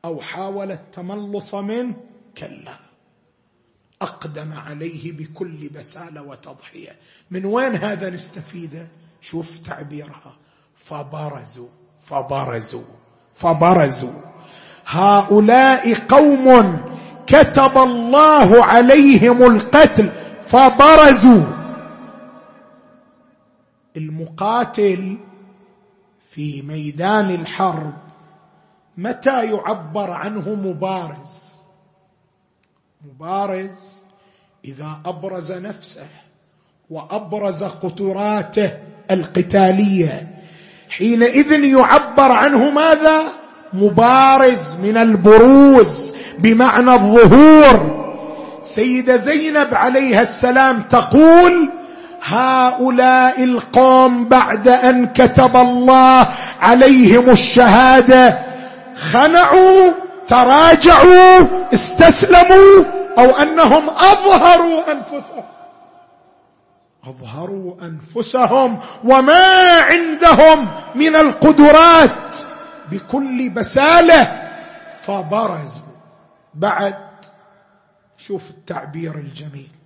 أو 0.06 0.22
حاول 0.22 0.72
التملص 0.72 1.56
منه؟ 1.56 1.96
كلا. 2.38 2.80
أقدم 4.02 4.54
عليه 4.54 5.12
بكل 5.12 5.70
بسالة 5.70 6.22
وتضحية. 6.22 6.96
من 7.32 7.46
وين 7.46 7.76
هذا 7.76 8.10
نستفيده 8.10 8.88
شوف 9.22 9.60
تعبيرها. 9.60 10.36
فبرزوا 10.76 11.70
فبرزوا 12.02 12.86
فبرزوا. 13.36 14.22
هؤلاء 14.86 15.94
قوم 15.94 16.78
كتب 17.28 17.78
الله 17.78 18.66
عليهم 18.66 19.56
القتل 19.56 20.12
فبرزوا. 20.48 21.67
المقاتل 23.98 25.18
في 26.32 26.62
ميدان 26.62 27.32
الحرب 27.32 27.94
متى 28.98 29.46
يعبر 29.46 30.12
عنه 30.12 30.50
مبارز؟ 30.50 31.58
مبارز 33.06 33.98
إذا 34.66 35.02
أبرز 35.06 35.52
نفسه 35.52 36.08
وأبرز 36.90 37.64
قدراته 37.64 38.78
القتالية. 39.12 40.28
حينئذ 40.90 41.52
يعبر 41.52 42.32
عنه 42.32 42.70
ماذا؟ 42.70 43.24
مبارز 43.74 44.76
من 44.76 44.98
البروز 44.98 46.14
بمعنى 46.40 46.94
الظهور. 46.94 48.08
سيدة 48.62 49.18
زينب 49.18 49.74
عليها 49.74 50.22
السلام 50.22 50.82
تقول 50.82 51.70
هؤلاء 52.28 53.44
القوم 53.44 54.26
بعد 54.26 54.68
أن 54.68 55.06
كتب 55.08 55.56
الله 55.56 56.28
عليهم 56.62 57.30
الشهادة 57.30 58.40
خنعوا 58.96 59.92
تراجعوا 60.28 61.48
استسلموا 61.74 62.84
أو 63.18 63.26
أنهم 63.26 63.90
أظهروا 63.90 64.92
أنفسهم. 64.92 65.44
أظهروا 67.08 67.76
أنفسهم 67.82 68.80
وما 69.04 69.82
عندهم 69.82 70.68
من 70.96 71.16
القدرات 71.16 72.36
بكل 72.92 73.50
بسالة. 73.50 74.50
فبرزوا. 75.02 75.88
بعد 76.54 76.96
شوف 78.18 78.50
التعبير 78.50 79.16
الجميل. 79.16 79.77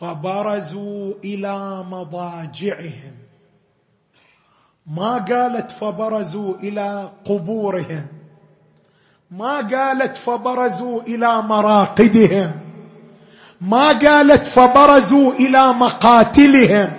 فبرزوا 0.00 1.14
إلى 1.24 1.84
مضاجعهم. 1.90 3.16
ما 4.86 5.18
قالت 5.18 5.70
فبرزوا 5.70 6.54
إلى 6.54 7.10
قبورهم. 7.24 8.06
ما 9.30 9.56
قالت 9.56 10.16
فبرزوا 10.16 11.02
إلى 11.02 11.42
مراقدهم. 11.42 12.52
ما 13.60 13.88
قالت 13.88 14.46
فبرزوا 14.46 15.32
إلى 15.32 15.72
مقاتلهم. 15.72 16.90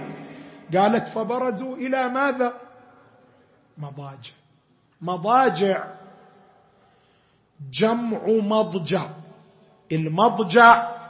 قالت 0.78 1.08
فبرزوا 1.08 1.76
إلى 1.76 2.10
ماذا؟ 2.10 2.54
مضاجع. 3.78 4.32
مضاجع. 5.02 5.84
جمع 7.72 8.20
مضجع. 8.28 9.06
المضجع 9.92 11.01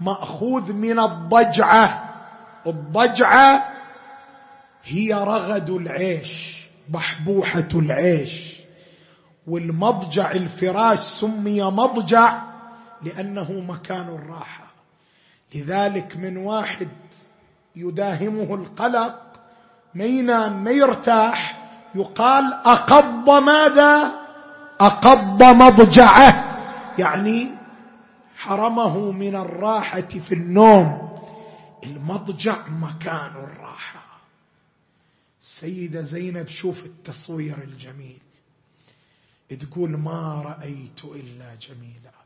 مأخوذ 0.00 0.72
من 0.72 0.98
الضجعة. 0.98 2.04
الضجعة 2.66 3.68
هي 4.84 5.14
رغد 5.14 5.70
العيش 5.70 6.58
بحبوحة 6.88 7.68
العيش. 7.74 8.58
والمضجع 9.46 10.30
الفراش 10.30 10.98
سمي 10.98 11.62
مضجع 11.62 12.38
لأنه 13.02 13.52
مكان 13.52 14.08
الراحة. 14.08 14.64
لذلك 15.54 16.16
من 16.16 16.36
واحد 16.36 16.88
يداهمه 17.76 18.54
القلق 18.54 19.22
ما 19.94 20.04
ينام 20.04 20.64
ما 20.64 20.70
يرتاح 20.70 21.58
يقال 21.94 22.52
أقض 22.52 23.30
ماذا؟ 23.30 24.12
أقض 24.80 25.42
مضجعه. 25.42 26.44
يعني 26.98 27.57
حرمه 28.38 29.10
من 29.10 29.36
الراحة 29.36 30.00
في 30.00 30.32
النوم. 30.34 31.18
المضجع 31.84 32.68
مكان 32.68 33.30
الراحة. 33.30 34.20
السيده 35.42 36.02
زينب 36.02 36.48
شوف 36.48 36.84
التصوير 36.84 37.58
الجميل. 37.58 38.18
تقول 39.48 39.90
ما 39.90 40.42
رأيت 40.44 41.04
إلا 41.04 41.54
جميلا. 41.54 42.18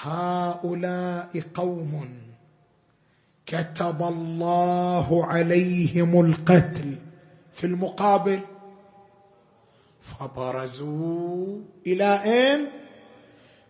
هؤلاء 0.00 1.42
قوم 1.54 2.08
كتب 3.46 4.02
الله 4.02 5.26
عليهم 5.26 6.20
القتل 6.20 6.98
في 7.52 7.66
المقابل. 7.66 8.40
فبرزوا 10.02 11.58
إلى 11.86 12.22
أين؟ 12.22 12.79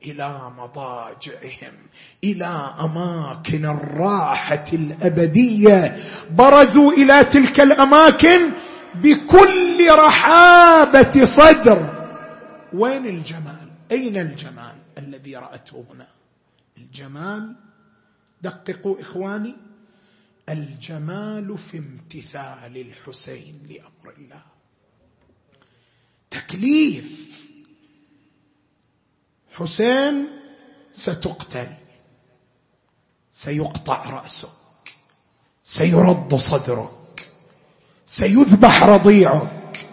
إلى 0.04 0.52
مضاجعهم 0.58 1.72
إلى 2.24 2.74
أماكن 2.80 3.64
الراحة 3.64 4.64
الأبدية. 4.72 5.96
برزوا 6.30 6.92
إلى 6.92 7.24
تلك 7.24 7.60
الأماكن 7.60 8.50
بكل 8.94 9.88
رحابة 9.90 11.24
صدر. 11.24 12.06
وين 12.72 13.06
الجمال؟ 13.06 13.70
أين 13.92 14.16
الجمال 14.16 14.74
الذي 14.98 15.36
رأته 15.36 15.84
هنا؟ 15.90 16.08
الجمال 16.78 17.56
دققوا 18.42 19.00
إخواني 19.00 19.56
الجمال 20.48 21.58
في 21.58 21.78
امتثال 21.78 22.76
الحسين 22.76 23.62
لأمر 23.68 24.14
الله. 24.18 24.42
تكليف. 26.30 27.39
حسين 29.58 30.28
ستقتل. 30.92 31.68
سيقطع 33.32 34.10
رأسك. 34.10 34.48
سيرد 35.64 36.34
صدرك. 36.34 37.30
سيذبح 38.06 38.84
رضيعك. 38.84 39.88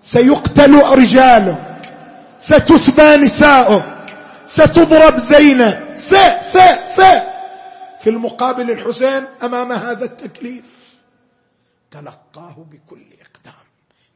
سيقتل 0.00 0.74
رجالك 0.74 1.94
ستسبى 2.38 3.16
نساؤك. 3.16 4.18
ستضرب 4.44 5.18
زينب 5.18 5.96
س 5.96 6.14
س 6.40 6.56
س. 6.96 7.00
في 8.00 8.10
المقابل 8.10 8.70
الحسين 8.70 9.26
أمام 9.42 9.72
هذا 9.72 10.04
التكليف. 10.04 10.98
تلقاه 11.90 12.66
بكل 12.70 13.06
إقدام 13.20 13.64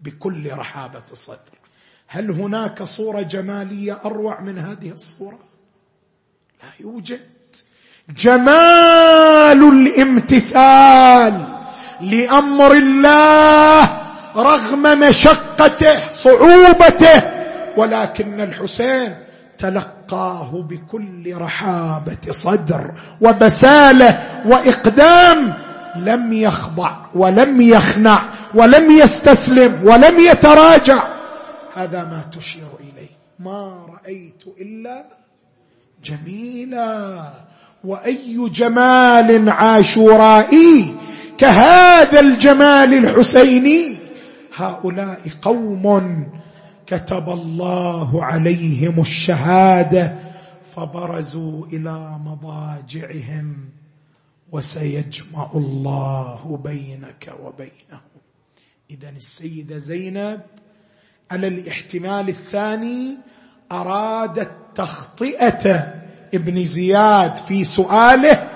بكل 0.00 0.52
رحابة 0.52 1.04
صدر. 1.14 1.61
هل 2.14 2.30
هناك 2.30 2.82
صورة 2.82 3.22
جمالية 3.22 3.98
أروع 4.04 4.40
من 4.40 4.58
هذه 4.58 4.90
الصورة؟ 4.90 5.38
لا 6.62 6.68
يوجد. 6.80 7.20
جمال 8.18 9.62
الامتثال 9.72 11.46
لأمر 12.00 12.72
الله 12.72 13.88
رغم 14.36 14.82
مشقته 14.82 16.08
صعوبته 16.08 17.22
ولكن 17.76 18.40
الحسين 18.40 19.16
تلقاه 19.58 20.66
بكل 20.68 21.36
رحابة 21.36 22.30
صدر 22.30 22.94
وبسالة 23.20 24.22
وإقدام 24.46 25.54
لم 25.96 26.32
يخضع 26.32 26.90
ولم 27.14 27.60
يخنع 27.60 28.22
ولم 28.54 28.90
يستسلم 28.90 29.80
ولم 29.84 30.20
يتراجع. 30.20 31.21
هذا 31.74 32.04
ما 32.04 32.22
تشير 32.32 32.68
إليه. 32.80 33.16
ما 33.38 33.86
رأيت 33.88 34.44
إلا 34.60 35.04
جميلا. 36.04 37.30
وأي 37.84 38.48
جمال 38.48 39.48
عاشورائي 39.48 40.94
كهذا 41.38 42.20
الجمال 42.20 42.94
الحسيني؟ 42.94 43.96
هؤلاء 44.54 45.20
قوم 45.42 46.26
كتب 46.86 47.28
الله 47.28 48.24
عليهم 48.24 49.00
الشهادة 49.00 50.18
فبرزوا 50.76 51.66
إلى 51.66 52.18
مضاجعهم 52.24 53.68
وسيجمع 54.52 55.50
الله 55.54 56.60
بينك 56.64 57.34
وبينهم. 57.42 58.12
اذا 58.90 59.10
السيدة 59.10 59.78
زينب 59.78 60.40
على 61.32 61.48
الاحتمال 61.48 62.28
الثاني 62.28 63.18
ارادت 63.72 64.50
تخطئه 64.74 65.94
ابن 66.34 66.64
زياد 66.64 67.36
في 67.36 67.64
سؤاله 67.64 68.48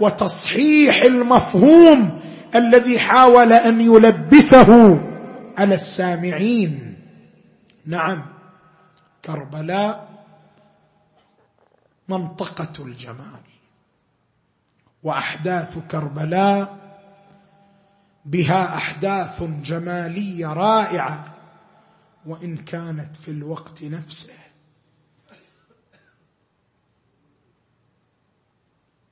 وتصحيح 0.00 1.02
المفهوم 1.02 2.20
الذي 2.54 2.98
حاول 2.98 3.52
أن 3.52 3.80
يلبسه 3.80 5.00
على 5.58 5.74
السامعين. 5.74 6.96
نعم 7.86 8.26
كربلاء 9.24 10.08
منطقة 12.08 12.84
الجمال 12.84 13.44
وأحداث 15.02 15.78
كربلاء 15.90 16.76
بها 18.24 18.76
أحداث 18.76 19.42
جمالية 19.64 20.46
رائعة. 20.46 21.33
وإن 22.26 22.56
كانت 22.56 23.16
في 23.16 23.30
الوقت 23.30 23.82
نفسه. 23.82 24.38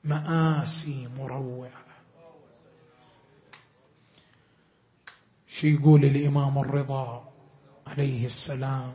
مآسي 0.03 1.07
مروعة. 1.17 1.83
شو 5.47 5.67
يقول 5.67 6.05
الإمام 6.05 6.57
الرضا 6.57 7.33
عليه 7.87 8.25
السلام؟ 8.25 8.93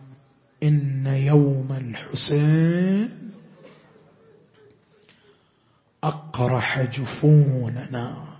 إن 0.62 1.06
يوم 1.06 1.72
الحسين 1.72 3.32
أقرح 6.04 6.80
جفوننا. 6.80 8.38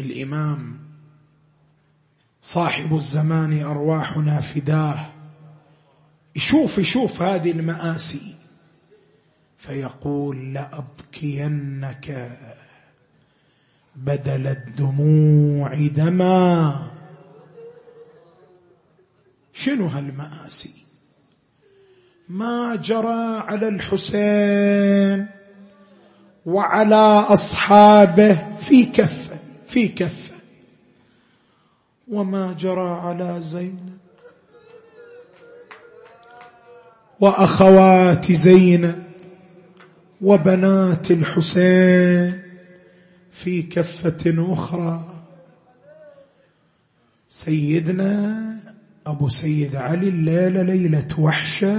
الإمام 0.00 0.89
صاحب 2.42 2.94
الزمان 2.94 3.62
أرواحنا 3.62 4.40
فداه. 4.40 5.06
يشوف 6.36 6.78
يشوف 6.78 7.22
هذه 7.22 7.50
المآسي. 7.50 8.34
فيقول 9.58 10.54
لأبكينك 10.54 12.38
بدل 13.96 14.46
الدموع 14.46 15.74
دما. 15.74 16.90
شنو 19.52 19.86
هالمآسي؟ 19.86 20.74
ما 22.28 22.76
جرى 22.76 23.38
على 23.38 23.68
الحسين 23.68 25.26
وعلى 26.46 27.24
أصحابه 27.28 28.56
في 28.56 28.84
كفة 28.84 29.38
في 29.66 29.88
كفة 29.88 30.29
وما 32.10 32.52
جرى 32.52 32.90
على 32.90 33.40
زينب 33.42 33.90
وأخوات 37.20 38.32
زينب 38.32 39.02
وبنات 40.20 41.10
الحسين 41.10 42.42
في 43.32 43.62
كفة 43.62 44.52
أخرى. 44.52 45.04
سيدنا 47.28 48.56
أبو 49.06 49.28
سيد 49.28 49.76
علي 49.76 50.08
الليلة 50.08 50.62
ليلة 50.62 51.08
وحشة. 51.18 51.78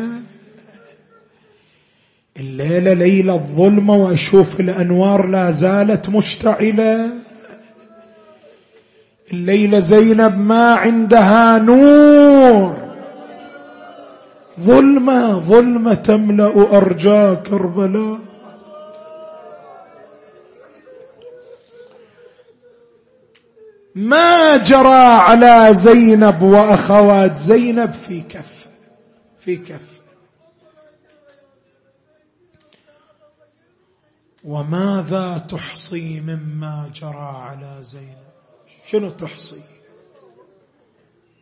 الليلة 2.38 2.94
ليلة 2.94 3.36
الظلمة 3.36 3.96
وأشوف 3.96 4.60
الأنوار 4.60 5.28
لا 5.28 5.52
زالت 5.52 6.10
مشتعلة. 6.10 7.21
الليلة 9.34 9.80
زينب 9.80 10.38
ما 10.38 10.74
عندها 10.74 11.60
نور. 11.60 12.92
ظلمة 14.60 15.40
ظلمة 15.40 15.94
تملأ 15.94 16.78
أرجاء 16.78 17.36
كربلاء. 17.36 18.20
ما 23.96 24.58
جرى 24.58 25.06
على 25.28 25.74
زينب 25.74 26.42
وأخوات؟ 26.42 27.38
زينب 27.38 27.94
في 27.94 28.22
كفه 28.22 28.70
في 29.40 29.58
كفه 29.58 30.02
وماذا 34.44 35.38
تحصي 35.38 36.22
مما 36.22 36.90
جرى 36.96 37.36
على 37.44 37.78
زينب؟ 37.82 38.21
شنو 38.92 39.10
تحصي؟ 39.10 39.62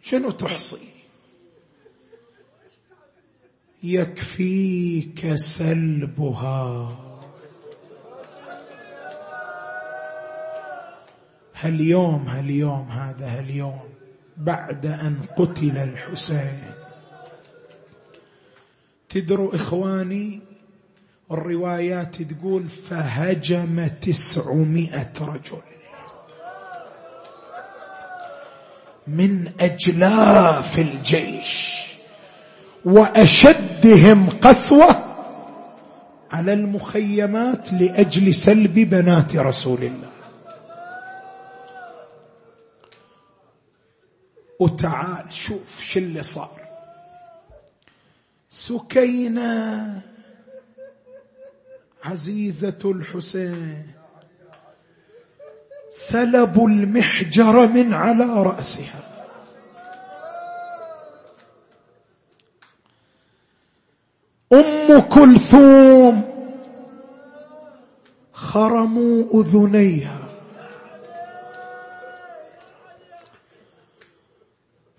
شنو 0.02 0.32
تحصي؟ 0.32 0.90
يكفيك 3.84 5.36
سلبها. 5.36 6.96
هاليوم 11.56 12.28
هاليوم 12.28 12.88
هذا 12.90 13.40
هاليوم 13.40 13.90
بعد 14.38 14.86
أن 14.86 15.22
قتل 15.38 15.78
الحسين. 15.78 16.62
تدروا 19.10 19.56
إخواني 19.56 20.40
الروايات 21.32 22.22
تقول 22.22 22.70
فهجم 22.70 23.88
تسعمائة 23.88 25.14
رجل. 25.22 25.69
من 29.10 29.52
أجلاف 29.60 30.80
الجيش 30.80 31.80
وأشدهم 32.86 34.30
قسوة 34.30 35.06
على 36.32 36.54
المخيمات 36.54 37.74
لأجل 37.74 38.34
سلب 38.34 38.74
بنات 38.74 39.36
رسول 39.36 39.84
الله. 39.84 40.10
وتعال 44.60 45.34
شوف 45.34 45.84
شو 45.84 46.00
اللي 46.00 46.24
صار. 46.24 46.60
سكينة 48.50 50.02
عزيزة 52.04 52.80
الحسين 52.86 53.88
سلبوا 55.90 56.70
المحجر 56.70 57.68
من 57.68 57.94
على 57.94 58.26
رأسها. 58.26 59.04
أم 64.54 65.00
كلثوم 65.00 66.24
خرموا 68.34 69.24
أذنيها. 69.34 70.20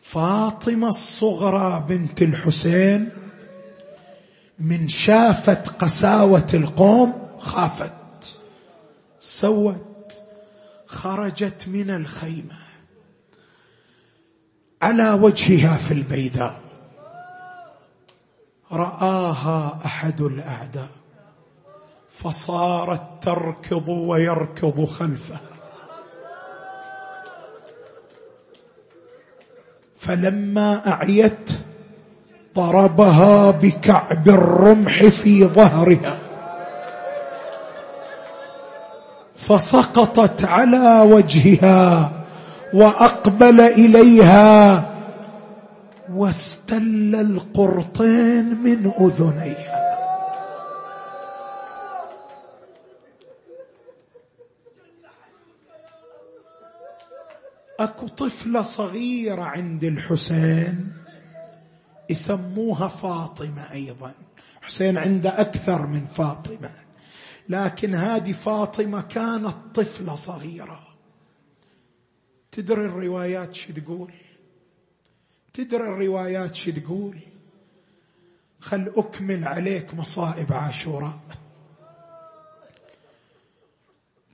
فاطمة 0.01 0.89
الصغرى 0.89 1.85
بنت 1.89 2.23
الحسين 2.23 3.11
من 4.59 4.89
شافت 4.89 5.69
قساوة 5.69 6.49
القوم 6.55 7.29
خافت 7.39 8.37
سوت 9.19 9.90
خرجت 10.91 11.69
من 11.69 11.91
الخيمة. 11.91 12.59
على 14.83 15.11
وجهها 15.13 15.77
في 15.77 15.95
البيداء. 15.95 16.61
رآها 18.73 19.79
أحد 19.85 20.21
الأعداء. 20.21 20.89
فصارت 22.11 23.03
تركض 23.23 23.89
ويركض 23.89 24.85
خلفها. 24.85 25.41
فلما 29.99 30.93
أعيت 30.93 31.51
ضربها 32.55 33.51
بكعب 33.51 34.29
الرمح 34.29 35.05
في 35.07 35.45
ظهرها. 35.47 36.20
فسقطت 39.51 40.45
على 40.45 41.01
وجهها 41.01 42.13
وأقبل 42.75 43.61
إليها 43.61 44.87
واستل 46.13 47.15
القرطين 47.15 48.55
من 48.55 48.93
أذنيها. 49.01 49.81
أكو 57.81 58.09
طفلة 58.09 58.63
صغيرة 58.63 59.43
عند 59.43 59.85
الحسين 59.85 60.93
يسموها 62.11 62.89
فاطمة 62.89 63.73
أيضا. 63.73 64.13
حسين 64.63 64.99
عنده 64.99 65.41
أكثر 65.41 65.87
من 65.87 66.07
فاطمة. 66.07 66.71
لكن 67.51 67.95
هذه 67.95 68.33
فاطمة 68.33 69.01
كانت 69.01 69.55
طفلة 69.75 70.15
صغيرة. 70.15 70.81
تدري 72.53 72.85
الروايات 72.85 73.55
شو 73.55 73.73
تقول؟ 73.73 74.13
تدري 75.53 75.83
الروايات 75.83 76.55
شو 76.55 76.71
تقول؟ 76.71 77.19
خل 78.61 78.93
أكمل 78.97 79.45
عليك 79.45 79.95
مصائب 79.95 80.53
عاشوراء. 80.53 81.19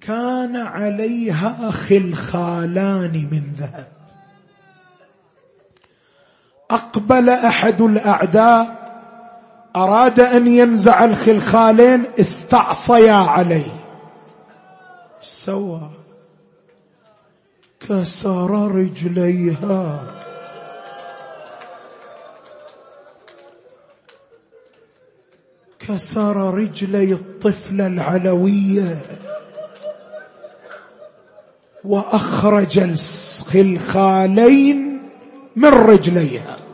كان 0.00 0.56
عليها 0.56 1.70
خلخالان 1.70 3.12
من 3.12 3.54
ذهب. 3.58 3.92
أقبل 6.70 7.30
أحد 7.30 7.80
الأعداء 7.82 8.76
أراد 9.77 10.20
أن 10.20 10.47
ينزع 10.47 11.05
الخلخالين 11.05 12.05
استعصيا 12.20 13.14
عليه. 13.14 13.81
سوى؟ 15.22 15.91
كسر 17.81 18.51
رجليها. 18.51 20.03
كسر 25.79 26.55
رجلي 26.55 27.12
الطفل 27.12 27.81
العلوية. 27.81 29.03
وأخرج 31.85 32.79
الخلخالين 32.79 34.29
من 35.57 35.68
رجليها. 35.68 36.65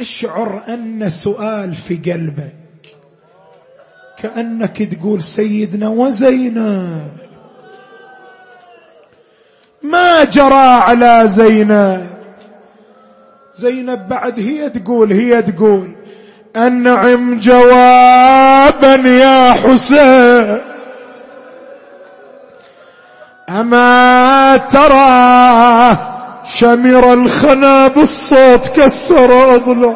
أشعر 0.00 0.62
أن 0.68 1.10
سؤال 1.10 1.74
في 1.74 2.12
قلبك. 2.12 2.56
كأنك 4.18 4.82
تقول 4.82 5.22
سيدنا 5.22 5.88
وزينب 5.88 7.12
ما 9.82 10.24
جرى 10.24 10.54
على 10.54 11.22
زينب؟ 11.24 12.06
زينب 13.52 14.08
بعد 14.08 14.40
هي 14.40 14.70
تقول 14.70 15.12
هي 15.12 15.42
تقول 15.42 15.96
أنعم 16.56 17.38
جوابا 17.38 18.94
يا 18.94 19.52
حسين. 19.52 20.58
أما 23.48 24.56
ترى 24.56 26.15
شمر 26.58 27.12
الخنا 27.12 27.88
بالصوت 27.88 28.68
كسر 28.68 29.54
اضلع 29.54 29.94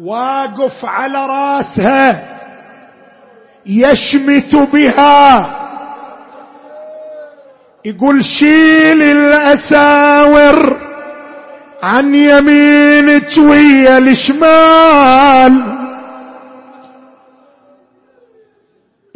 واقف 0.00 0.84
على 0.84 1.26
راسها 1.26 2.38
يشمت 3.66 4.54
بها. 4.56 5.50
يقول 7.84 8.24
شيل 8.24 9.02
الأساور 9.02 10.76
عن 11.82 12.14
يمينك 12.14 13.28
ويا 13.38 13.98
الشمال. 13.98 15.87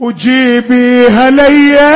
وجيبيها 0.03 1.31
ليا 1.31 1.93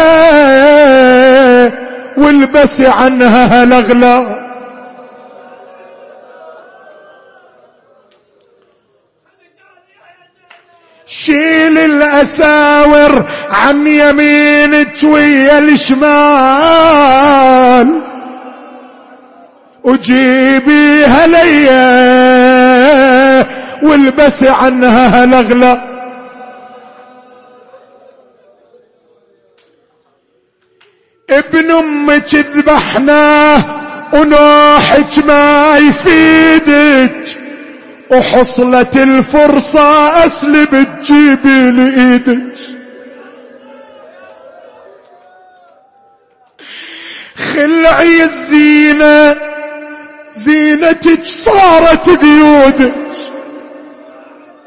والبسي 2.16 2.86
عنها 2.86 3.62
الاغلال 3.62 4.26
شيل 11.06 11.78
الأساور 11.78 13.24
عن 13.50 13.86
يمينك 13.86 14.94
ويا 15.04 15.58
الشمال. 15.58 16.86
وجيبيها 19.84 21.26
ليا 21.26 21.86
والبس 23.82 24.44
عنها 24.44 25.24
الاغلى 25.24 25.95
ابن 31.30 31.70
أمك 31.70 32.34
ذبحناه 32.34 33.60
ونوحك 34.12 35.18
ما 35.26 35.78
يفيدك. 35.78 37.38
وحصلت 38.10 38.96
الفرصة 38.96 40.24
أسلب 40.26 40.86
تجيبي 41.02 41.70
لإيدك. 41.70 42.56
خلعي 47.54 48.22
الزينة 48.22 49.36
زينتك 50.36 51.24
صارت 51.24 52.10
قيودك 52.10 52.94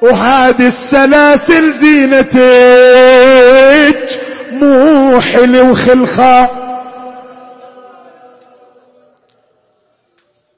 وهذه 0.02 0.68
السلاسل 0.68 1.72
زينتك. 1.72 2.40
مو 4.52 5.22
حلو 5.22 5.72
وخلخاء 5.72 6.70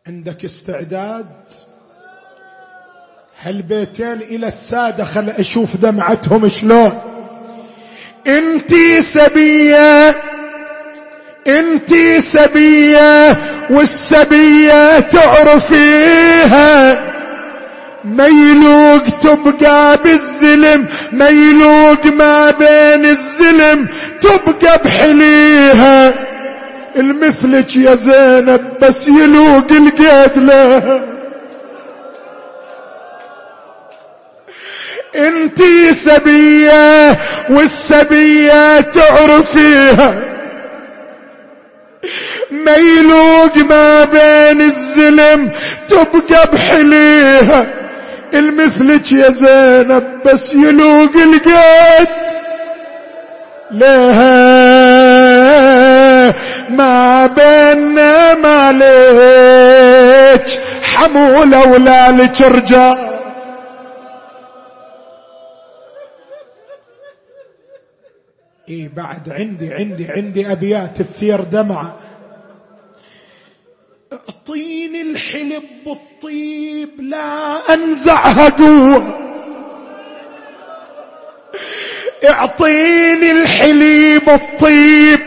عندك 0.07 0.45
استعداد؟ 0.45 1.27
هالبيتين 3.41 4.21
إلى 4.21 4.47
السادة 4.47 5.03
خل 5.03 5.29
أشوف 5.29 5.77
دمعتهم 5.77 6.49
شلون. 6.49 7.01
انتي 8.27 9.01
سبية 9.01 10.15
انتي 11.47 12.21
سبية 12.21 13.37
والسبية 13.69 14.99
تعرفيها. 14.99 16.61
ميلوق 18.06 19.04
تبقى 19.22 19.97
بالزلم 20.04 20.86
ميلوق 21.12 22.06
ما 22.06 22.52
بين 22.52 23.06
الزلم 23.06 23.88
تبقى 24.22 24.82
بحليها. 24.84 26.14
المثلك 26.95 27.76
يا 27.76 27.95
زينب 27.95 28.62
بس 28.82 29.08
يلوق 29.08 29.72
القيد 29.72 30.38
لها. 30.38 31.02
انتي 35.16 35.93
سبية 35.93 37.18
والسبية 37.49 38.82
تعرفيها. 38.82 40.16
ميلوق 42.52 43.58
ما 43.58 44.06
بين 44.06 44.62
الزلم 44.62 45.52
تبقى 45.89 46.49
بحليها. 46.54 47.80
المثلك 48.34 49.11
يا 49.11 49.29
زينب 49.29 50.19
بس 50.25 50.53
يلوق 50.53 51.15
القد 51.15 52.07
لها 53.71 54.51
ما 56.69 57.27
بيننا 57.27 58.34
ما 58.34 58.71
ليك 58.71 60.47
حمولة 60.84 61.71
ولا 61.71 62.11
لك 62.11 62.41
رجال 62.41 63.11
إي 68.69 68.89
بعد 68.95 69.29
عندي 69.29 69.73
عندي 69.73 70.07
عندي 70.11 70.51
أبيات 70.51 71.01
تثير 71.01 71.41
دمعة. 71.41 71.95
اعطيني 74.14 75.01
الحلب 75.01 75.64
بالطيب 75.86 76.89
لا 77.01 77.57
انزعها 77.74 78.49
قوه 78.49 79.18
اعطيني 82.30 83.32
الحليب 83.32 84.30
الطيب 84.30 85.20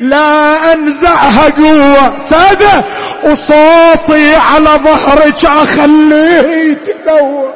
لا 0.00 0.72
انزعها 0.72 1.50
قوة 1.50 2.18
سادة 2.18 2.84
وصوتي 3.24 4.34
على 4.34 4.70
ظهرك 4.84 5.44
اخليه 5.44 6.70
يتلوى 6.70 7.52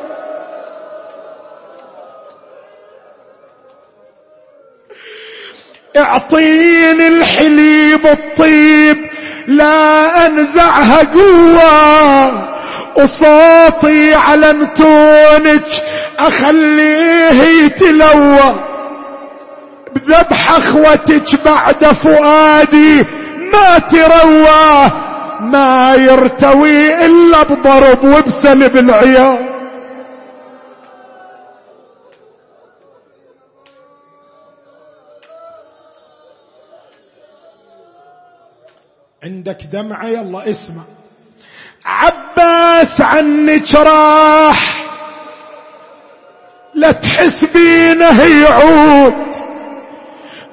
اعطيني 5.96 7.08
الحليب 7.08 8.06
الطيب 8.06 9.15
لا 9.46 10.26
أنزعها 10.26 11.00
قوة. 11.14 12.46
وصوتي 12.96 14.14
على 14.14 14.52
متونك 14.52 15.64
أخليه 16.18 17.42
يتلوى. 17.64 18.54
بذبح 19.94 20.50
أخوتك 20.50 21.44
بعد 21.44 21.84
فؤادي 21.84 23.04
ما 23.52 23.78
ترواه 23.78 24.92
ما 25.40 25.94
يرتوي 25.94 27.06
إلا 27.06 27.42
بضرب 27.42 28.04
وبسلب 28.04 28.76
العيال. 28.76 29.55
عندك 39.26 39.58
دمعة 39.72 40.06
يلا 40.06 40.50
اسمع. 40.50 40.82
عباس 41.84 43.00
عنك 43.00 43.74
راح 43.74 44.84
لا 46.74 46.92
تحس 46.92 47.44
بينه 47.44 48.22
يعود 48.22 49.14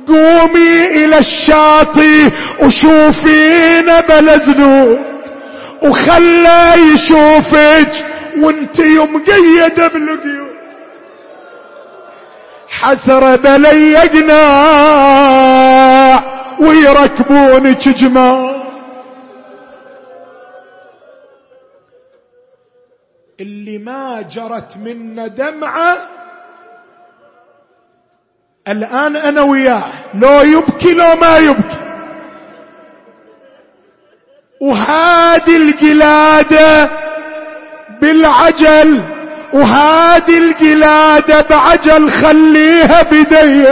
قومي 0.08 0.88
إلى 1.06 1.18
الشاطئ 1.18 2.30
وشوفينا 2.60 4.00
بلا 4.00 4.36
ذنوب 4.36 5.00
وخلى 5.84 6.74
يشوفك 6.94 8.06
وانت 8.38 8.82
مقيدة 8.82 9.88
بالقيود. 9.88 10.54
حسرة 12.70 13.36
بلي 13.36 13.98
قناع 13.98 15.14
ويركبونك 16.60 17.90
جماع 17.90 18.63
ما 23.84 24.22
جرت 24.22 24.78
منا 24.78 25.28
دمعة. 25.28 25.98
الآن 28.68 29.16
أنا 29.16 29.42
وياه. 29.42 29.84
لو 30.14 30.42
يبكي 30.42 30.94
لو 30.94 31.16
ما 31.16 31.38
يبكي. 31.38 31.78
وهادي 34.62 35.58
القلادة 35.58 36.90
بالعجل. 38.02 39.02
وهادي 39.54 40.38
القلادة 40.38 41.42
بعجل. 41.42 42.10
خليها 42.10 43.02
بدي. 43.02 43.66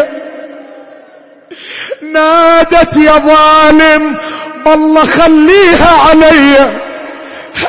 نادت 2.01 2.97
يا 2.97 3.18
ظالم. 3.18 4.18
بالله 4.66 5.05
خليها 5.05 5.97
علي. 6.09 6.82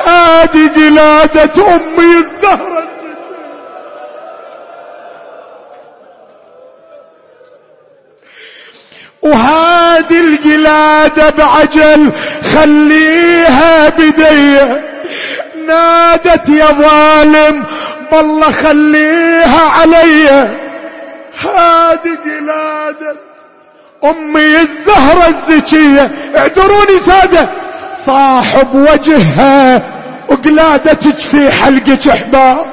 هادي 0.07 0.67
قلادة 0.67 1.75
أمي 1.75 2.32
وهادي 9.23 10.21
القلادة 10.21 11.29
بعجل 11.29 12.11
خليها 12.53 13.89
بدي 13.89 14.57
نادت 15.67 16.49
يا 16.49 16.65
ظالم 16.65 17.63
بالله 18.11 18.51
خليها 18.51 19.61
علي. 19.61 20.29
هادي 21.41 22.09
قلادة 22.25 23.15
أمي 24.03 24.59
الزهرة 24.59 25.27
الزكية. 25.27 26.11
اعذروني 26.35 26.97
سادة 27.05 27.47
صاحب 28.05 28.75
وجهها 28.75 29.81
وقلادتك 30.29 31.19
في 31.19 31.51
حلقك 31.51 32.07
احباب 32.07 32.65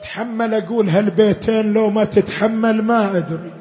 تتحمل 0.00 0.54
أقول 0.54 0.88
هالبيتين 0.88 1.72
لو 1.72 1.90
ما 1.90 2.04
تتحمل 2.04 2.82
ما 2.82 3.16
أدري. 3.16 3.52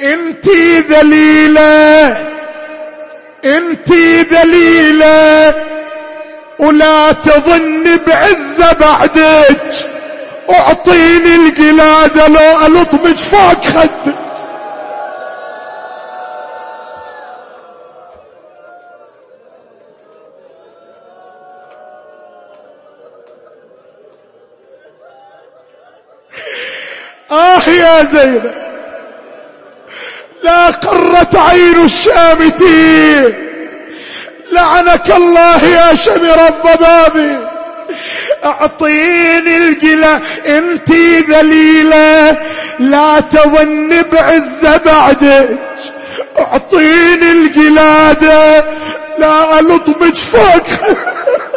انتي 0.00 0.80
ذليلة 0.80 2.16
انتي 3.44 4.22
ذليلة 4.22 5.54
ولا 6.60 7.12
تظن 7.12 7.96
بعزة 8.06 8.72
بعدك. 8.72 9.74
أعطيني 10.50 11.34
القلادة 11.34 12.28
لو 12.28 12.66
الطمج 12.82 13.16
فوق 13.16 13.64
خدك. 13.64 14.29
زينب 28.02 28.50
لا 30.42 30.66
قرت 30.66 31.36
عين 31.36 31.84
الشامتين 31.84 33.34
لعنك 34.52 35.10
الله 35.16 35.64
يا 35.64 35.94
شمر 35.94 36.48
الضباب 36.48 37.40
أعطيني 38.44 39.56
القلا 39.56 40.20
انتي 40.46 41.20
ذليلة 41.20 42.38
لا 42.78 43.20
تظن 43.20 44.02
بعزة 44.12 44.76
بعدك. 44.76 45.58
أعطيني 46.38 47.32
القلادة 47.32 48.64
لا 49.18 49.60
ألطمج 49.60 50.14
فوق. 50.14 50.66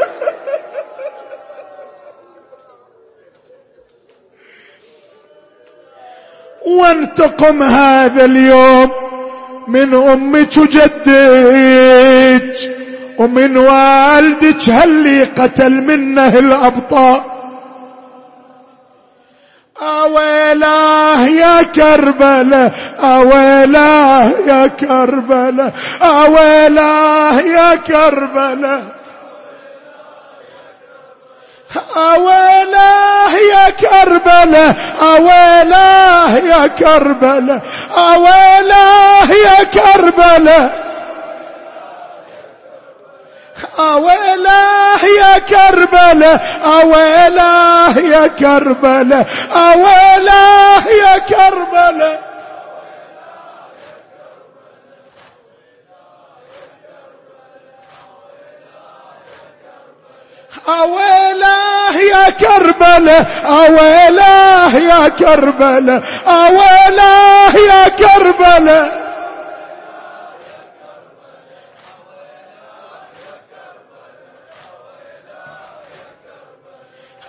وانتقم 6.65 7.63
هذا 7.63 8.25
اليوم 8.25 8.91
من 9.67 9.93
أمك 9.93 10.57
وجدك 10.57 11.07
ومن 13.17 13.57
والدك 13.57 14.69
هاللي 14.69 15.23
قتل 15.23 15.71
منه 15.71 16.39
الابطال 16.39 17.21
أويلاه 19.81 21.25
يا 21.27 21.63
كربلة 21.63 22.71
أويلاه 22.99 24.31
يا 24.47 24.67
كربلة 24.67 25.71
أويلاه 26.01 27.39
يا 27.41 27.75
كربلة. 27.75 28.83
اويلاه 31.97 33.31
يا 33.53 33.69
كربلة 33.69 34.75
اويلاه 35.01 36.37
يا 36.37 36.67
كربلة 36.67 37.61
اويلاه 37.97 39.31
يا 39.31 39.63
كربلة. 39.63 40.71
اويلاه 43.79 45.05
يا 45.19 45.39
كربلة 45.39 46.39
اويلاه 46.65 47.97
يا 47.97 48.27
كربلة 48.27 49.25
اويلاه 49.55 50.87
يا 50.87 51.17
كربلة. 51.17 52.32
أويلاه 60.67 61.95
يا 61.97 62.29
كربلة 62.29 63.25
أويلاه 63.45 64.75
يا 64.75 65.09
كربلة 65.09 66.01
أويلاه 66.27 67.55
يا 67.55 67.87
كربلة. 67.89 69.03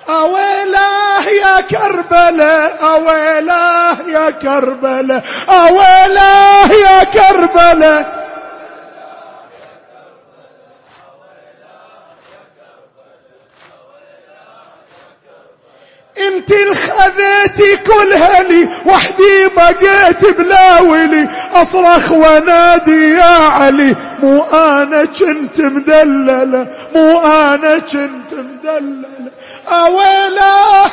أويلاه 0.09 1.28
يا 1.28 1.61
كربلاء 1.61 2.78
أويلاه 2.82 3.97
يا 4.09 4.30
كربلاء 4.30 5.22
أويلاه 5.49 6.72
يا 6.72 7.05
كربلاء 7.05 8.24
انت 16.19 16.51
الخذيتي 16.51 17.77
كلها 17.77 18.43
لي 18.43 18.69
وحدي 18.87 19.49
بقيت 19.57 20.27
بلاولي. 20.39 21.29
أصرخ 21.55 22.12
ونادي 22.12 23.11
يا 23.11 23.25
علي 23.25 23.97
مو 24.23 24.43
أنا 24.43 25.05
كنت 25.05 25.61
مدللة 25.61 26.67
مو 26.95 27.21
أنا 27.21 27.79
كنت 27.79 28.33
مدللة. 28.33 29.31
اويلاه 29.69 30.91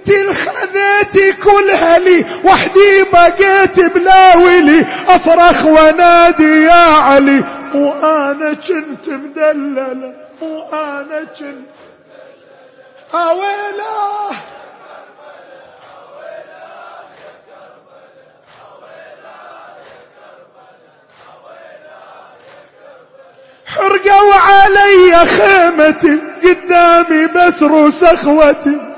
انت 0.00 0.10
الخذيتي 0.10 1.32
كلها 1.32 1.98
لي 1.98 2.24
وحدي 2.44 3.02
بقيت 3.12 3.80
بلاولي. 3.80 4.86
أصرخ 5.08 5.64
ونادي 5.64 6.62
يا 6.62 6.72
علي 6.72 7.44
مو 7.74 7.92
أنا 7.92 8.54
كنت 8.54 9.08
مدللة 9.08 10.14
مو 10.42 10.62
أنا 10.72 11.24
كنت 11.24 11.70
اويله 13.14 14.30
حرقوا 23.66 24.34
علي 24.34 25.26
خيمتي 25.26 26.18
قدامي 26.44 27.26
بسر 27.26 27.90
سخوتي 27.90 28.89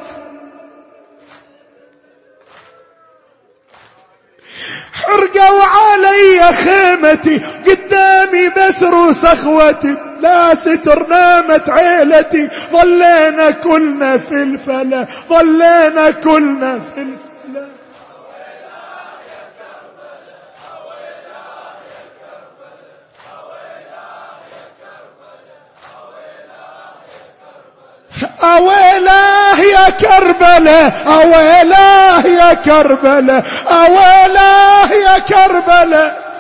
حرقوا 5.07 5.63
علي 5.65 6.53
خيمتي 6.53 7.41
قدامي 7.67 8.49
بسر 8.49 9.13
سخوتي 9.13 9.97
لا 10.21 10.55
ستر 10.55 11.07
نامت 11.09 11.71
عيلتي. 11.71 12.49
ظلينا 12.73 13.51
كلنا 13.51 14.19
في 14.19 14.43
الفلا 14.43 15.07
ظلينا 15.29 16.11
كلنا 16.11 16.81
في 16.95 17.01
الفلا 17.01 17.22
أويلاه 28.45 29.57
يا 29.61 29.91
كربلاء 29.91 30.93
أويلاه 31.07 32.27
يا 32.27 32.55
كربلاء 32.55 33.45
أويلاه 33.71 34.93
يا 34.93 35.19
كربلاء 35.19 36.33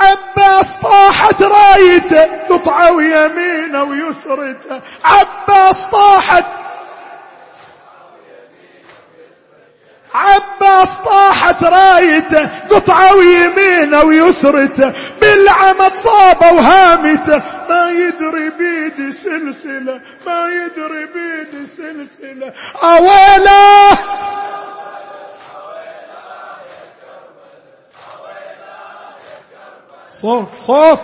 عباس 0.00 0.66
طاحت 0.82 1.42
رايته 1.42 2.28
قطعوا 2.48 3.02
يمينه 3.02 3.82
ويسرته. 3.82 4.80
عباس 5.04 5.82
طاحت 5.92 6.44
عباس 10.14 10.88
طاحت 11.04 11.64
رايته 11.64 12.48
قطعوا 12.70 13.22
يمينه 13.22 14.02
ويسرته. 14.02 14.92
بالعمد 15.20 15.92
صابه 15.94 16.52
وهامته. 16.52 17.42
ما 17.68 17.90
يدري 17.90 18.50
بيدي 18.50 19.12
سلسلة 19.12 20.00
ما 20.26 20.48
يدري 20.48 21.06
بيدي 21.06 21.66
سلسلة. 21.66 22.52
أويله! 22.82 23.98
صوت 30.22 30.54
صوت! 30.54 31.00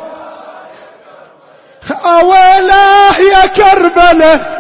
أويله 2.05 3.21
يا 3.21 3.47
كربلة! 3.47 4.58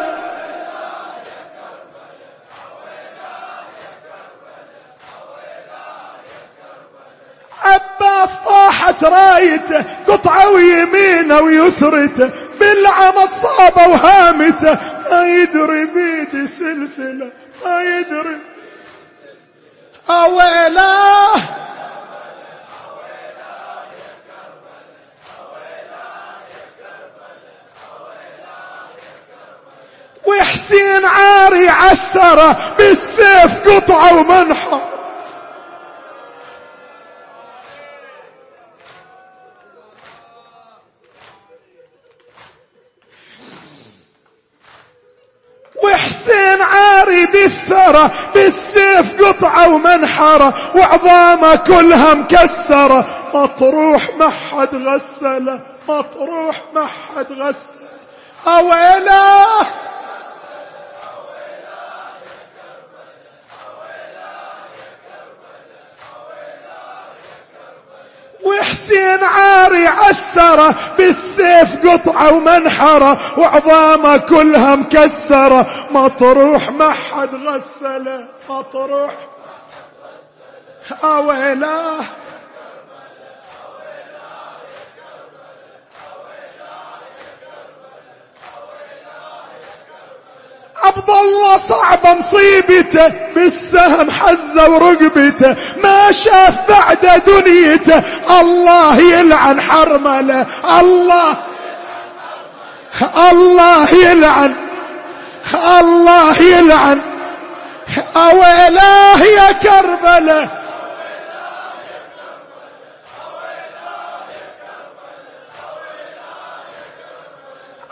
عباس 8.19 8.31
طاحت 8.47 9.05
رايته 9.05 9.85
قطعوا 10.09 10.61
يمينه 10.61 11.41
ويسرته 11.41 12.31
بالعمد 12.61 13.31
صابه 13.43 13.89
وهامته 13.89 14.79
ما 15.11 15.27
يدري 15.27 15.85
بيدي 15.85 16.47
سلسلة 16.47 17.31
ما 17.64 17.83
يدري. 17.83 18.39
أويلاه 20.11 21.37
وحسين 30.27 31.05
عاري 31.05 31.69
عثره 31.69 32.57
بالسيف 32.79 33.69
قطعة 33.69 34.14
ومنحة 34.16 34.99
وحسين 45.85 46.62
عاري 46.62 47.27
بالثرى 47.27 48.11
بالسيف 48.35 49.23
قطعة 49.23 49.58
ومنحرة 49.69 50.55
وعظامه 50.75 51.57
كلها 51.57 52.14
مكسرة. 52.14 53.05
مطروح 53.35 54.03
ما 54.19 54.31
حد 54.31 54.75
غسله 54.75 55.61
مطروح 55.89 56.62
ما 56.75 56.87
حد 56.87 57.33
غسله. 57.33 57.89
أويله؟ 58.47 59.45
وحسين 68.45 69.25
عاري 69.25 69.87
عثره 69.87 70.75
بالسيف 70.99 71.87
قطعة 71.87 72.35
ومنحرة 72.35 73.19
وعظامه 73.39 74.16
كلها 74.16 74.75
مكسرة. 74.75 75.66
مطروح 75.91 76.71
ما 76.71 76.93
حد 76.93 77.35
غسله 77.35 78.25
مطروح 78.49 79.12
أويلاه 81.05 82.05
عبد 90.84 91.11
الله 91.11 91.57
صعب 91.57 92.07
مصيبته 92.07 93.09
بالسهم 93.34 94.11
حزه 94.11 94.70
ورقبته 94.70 95.57
ما 95.82 96.12
شاف 96.12 96.68
بعد 96.68 97.22
دنيته. 97.26 98.03
الله 98.41 99.01
يلعن 99.01 99.61
حرمله. 99.61 100.47
الله 100.80 101.36
الله 103.30 103.95
يلعن 103.95 104.55
الله 105.80 106.43
يلعن. 106.43 107.01
أويلاه 108.16 109.22
يا 109.22 109.53
كربلة. 109.53 110.57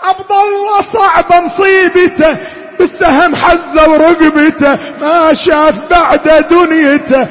عبد 0.06 0.32
الله 0.32 0.80
صعب 0.80 1.44
مصيبته 1.44 2.36
بالسهم 2.78 3.36
حزه 3.36 3.88
ورقبته 3.90 4.78
ما 5.00 5.32
شاف 5.32 5.80
بعد 5.90 6.46
دنيته. 6.50 7.26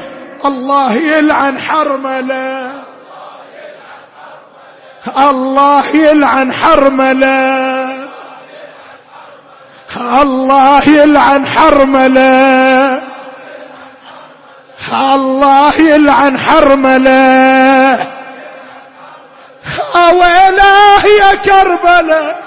الله 0.46 0.94
يلعن 0.94 1.60
حرمله. 1.60 2.72
الله 5.18 5.96
يلعن 5.96 6.54
حرمله. 6.54 8.06
الله 10.22 10.90
يلعن 10.90 11.46
حرمله. 11.48 13.02
الله 14.94 15.74
يلعن 15.82 16.40
حرمله. 16.40 18.16
ويلاه 19.96 21.06
يا 21.06 21.36
كربلاء 21.36 22.46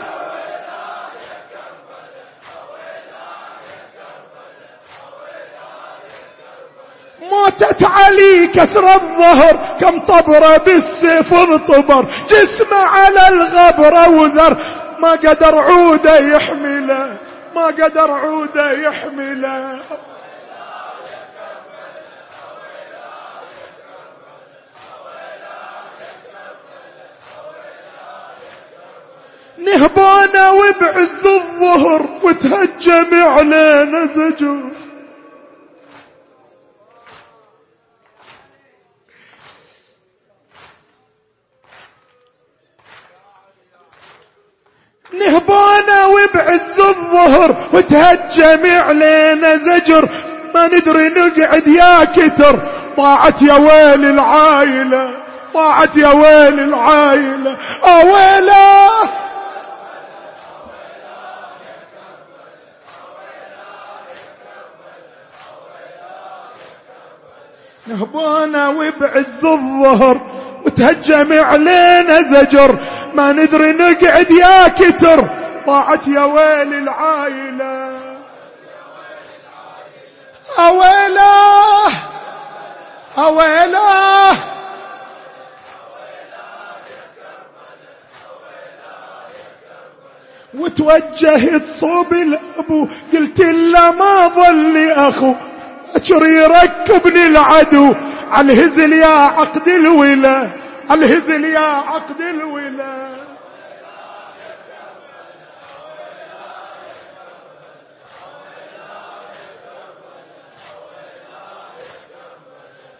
موتت 7.30 7.82
علي 7.82 8.37
كسر 8.54 8.94
الظهر 8.94 9.58
كم 9.80 10.00
طبرة 10.00 10.56
بالسيف 10.56 11.34
انطبر. 11.34 12.04
جسمه 12.30 12.76
على 12.76 13.28
الغبرة 13.28 14.08
وذر. 14.08 14.62
ما 14.98 15.10
قدر 15.10 15.58
عوده 15.58 16.18
يحمله. 16.18 17.16
ما 17.54 17.66
قدر 17.66 18.10
عوده 18.10 18.72
يحمله. 18.72 19.78
نهبونا 29.58 30.50
وبعز 30.50 31.26
الظهر 31.26 32.06
وتهجم 32.22 33.22
علينا 33.22 34.06
زجور 34.06 34.87
نهبونا 45.12 46.06
وبعز 46.06 46.80
الظهر 46.80 47.56
وتهجم 47.72 48.66
علينا 48.66 49.56
زجر. 49.56 50.08
ما 50.54 50.66
ندري 50.66 51.08
نقعد 51.08 51.66
يا 51.66 52.04
كتر. 52.04 52.58
ضاعت 52.96 53.42
يا 53.42 53.54
ويل 53.54 54.04
العايلة 54.04 55.10
ضاعت 55.54 55.96
يا 55.96 56.08
ويل 56.08 56.60
العائلة 56.60 57.56
أويلا 57.84 58.88
نهبونا 67.86 68.68
وبعز 68.68 69.44
الظهر 69.44 70.20
وتهجم 70.64 71.32
علينا 71.32 72.22
زجر 72.22 72.78
ما 73.14 73.32
ندري 73.32 73.72
نقعد 73.72 74.30
يا 74.30 74.68
كتر. 74.68 75.28
ضاعت 75.66 76.08
يا 76.08 76.24
ويل 76.24 76.74
العائلة. 76.74 77.98
أويله 80.58 81.92
أويله 83.18 84.30
وتوجهت 90.54 91.68
صوب 91.68 92.12
الأبو 92.12 92.88
قلت 93.12 93.40
له 93.40 93.92
ما 93.92 94.28
ظل 94.28 94.90
أخو. 94.90 95.34
أشر 95.96 96.26
يركبني 96.26 97.26
العدو 97.26 97.94
على 98.30 98.52
الهزل 98.52 98.92
يا 98.92 99.06
عقد 99.06 99.68
الولا 99.68 100.50
على 100.90 101.06
الهزل 101.06 101.44
يا 101.44 101.58
عقد 101.58 102.20
الولا 102.20 103.08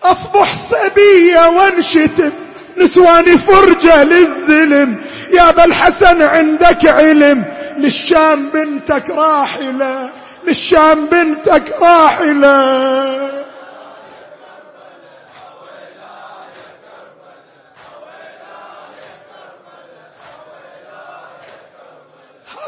أصبح 0.03 0.49
سبية 0.71 1.49
وانشتم. 1.49 2.33
نسواني 2.77 3.39
فرجة 3.39 4.05
للزلم 4.05 4.97
يا 5.33 5.49
ابا 5.49 5.65
الحسن 5.65 6.23
عندك 6.23 6.87
علم. 6.87 7.45
للشام 7.79 8.49
بنتك 8.49 9.11
راحلة. 9.11 10.11
للشام 10.49 11.07
بنتك 11.07 11.75
راحلة. 11.83 13.29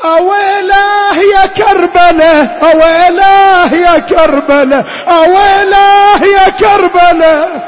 أويلاه 0.05 1.15
يا 1.15 1.47
كربلة 1.47 2.45
أويلاه 2.45 3.75
يا 3.75 3.99
كربلة 3.99 4.85
أويلاه 5.09 6.25
يا 6.25 6.49
كربلة. 6.49 7.63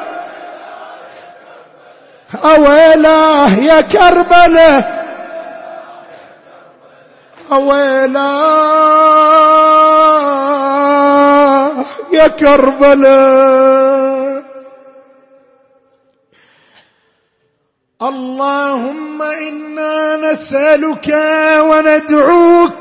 أويلاه 2.45 3.51
يا 3.59 3.81
كربلة. 3.81 5.02
أويلاه 10.93 11.85
يا 12.13 12.29
كربلة. 12.29 13.53
اللهم 18.03 19.23
إنا 19.23 20.17
نسألك 20.17 21.09
وندعوك 21.61 22.73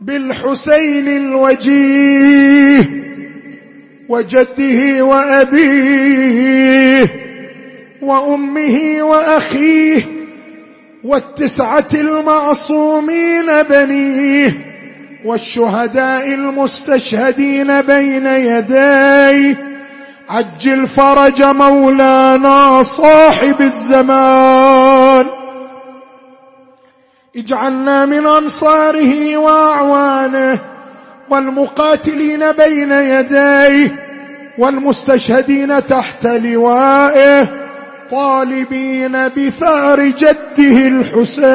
بالحسين 0.00 1.08
الوجيه 1.08 3.06
وجده 4.08 5.02
وأبيه 5.04 6.46
وأمه 8.02 8.98
وأخيه 9.02 10.15
والتسعة 11.06 11.86
المعصومين 11.94 13.62
بنيه 13.62 14.52
والشهداء 15.24 16.34
المستشهدين 16.34 17.82
بين 17.82 18.26
يديه. 18.26 19.56
عجل 20.28 20.86
فرج 20.86 21.42
مولانا 21.42 22.82
صاحب 22.82 23.60
الزمان. 23.60 25.26
اجعلنا 27.36 28.06
من 28.06 28.26
أنصاره 28.26 29.36
وأعوانه 29.36 30.58
والمقاتلين 31.30 32.52
بين 32.52 32.92
يديه 32.92 33.96
والمستشهدين 34.58 35.84
تحت 35.84 36.26
لوائه 36.26 37.65
طالبين 38.10 39.28
بثار 39.28 40.00
جده 40.00 40.88
الحسين. 40.88 41.46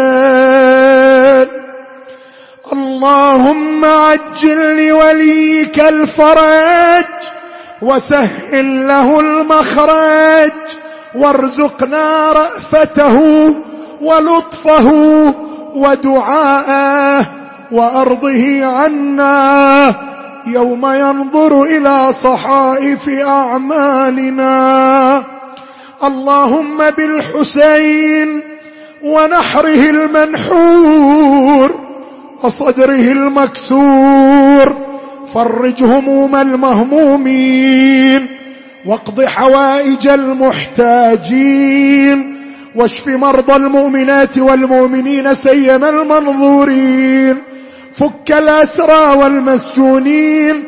اللهم 2.74 3.86
عجل 3.86 4.88
لوليك 4.88 5.80
الفرج 5.80 7.06
وسهل 7.82 8.88
له 8.88 9.20
المخرج 9.20 10.52
وارزقنا 11.16 12.32
رأفته 12.32 13.56
ولطفه 14.02 14.92
ودعاءه 15.76 17.26
وأرضه 17.72 18.66
عنا. 18.66 19.94
يوم 20.48 20.86
ينظر 20.86 21.64
إلى 21.64 22.14
صحائف 22.14 23.10
أعمالنا. 23.10 24.52
اللهم 26.04 26.78
بالحسين 26.98 28.42
ونحره 29.04 29.90
المنحور 29.90 31.76
وصدره 32.44 33.12
المكسور 33.12 34.76
فرج 35.34 35.84
هموم 35.84 36.36
المهمومين 36.36 38.28
واقض 38.86 39.24
حوائج 39.26 40.08
المحتاجين 41.12 42.38
واشف 42.76 43.08
مرضى 43.08 43.56
المؤمنات 43.56 44.38
والمؤمنين 44.38 45.34
سيما 45.34 45.90
المنظورين 45.90 47.38
فك 47.96 48.32
الأسرى 48.32 49.18
والمسجونين 49.18 50.64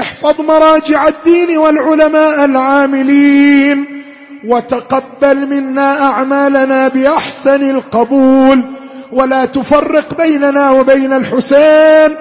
احفظ 0.00 0.40
مراجع 0.40 1.08
الدين 1.08 1.58
والعلماء 1.58 2.44
العاملين 2.44 3.97
وتقبل 4.46 5.46
منا 5.46 6.02
أعمالنا 6.02 6.88
بأحسن 6.88 7.70
القبول. 7.70 8.64
ولا 9.12 9.44
تفرق 9.44 10.22
بيننا 10.22 10.70
وبين 10.70 11.12
الحسين 11.12 12.16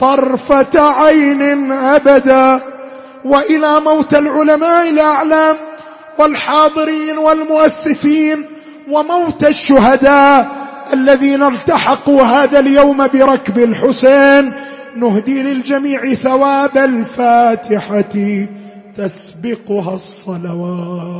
طرفة 0.00 0.80
عين 0.80 1.72
أبدا. 1.72 2.60
وإلى 3.24 3.80
موت 3.80 4.14
العلماء 4.14 4.88
الأعلام 4.88 5.56
والحاضرين 6.18 7.18
والمؤسسين 7.18 8.44
وموت 8.90 9.44
الشهداء 9.44 10.50
الذين 10.92 11.42
التحقوا 11.42 12.22
هذا 12.22 12.58
اليوم 12.58 13.06
بركب 13.06 13.58
الحسين. 13.58 14.52
نهدي 14.96 15.42
للجميع 15.42 16.14
ثواب 16.14 16.78
الفاتحة. 16.78 18.46
تسبقها 18.96 19.94
الصلوات. 19.94 21.14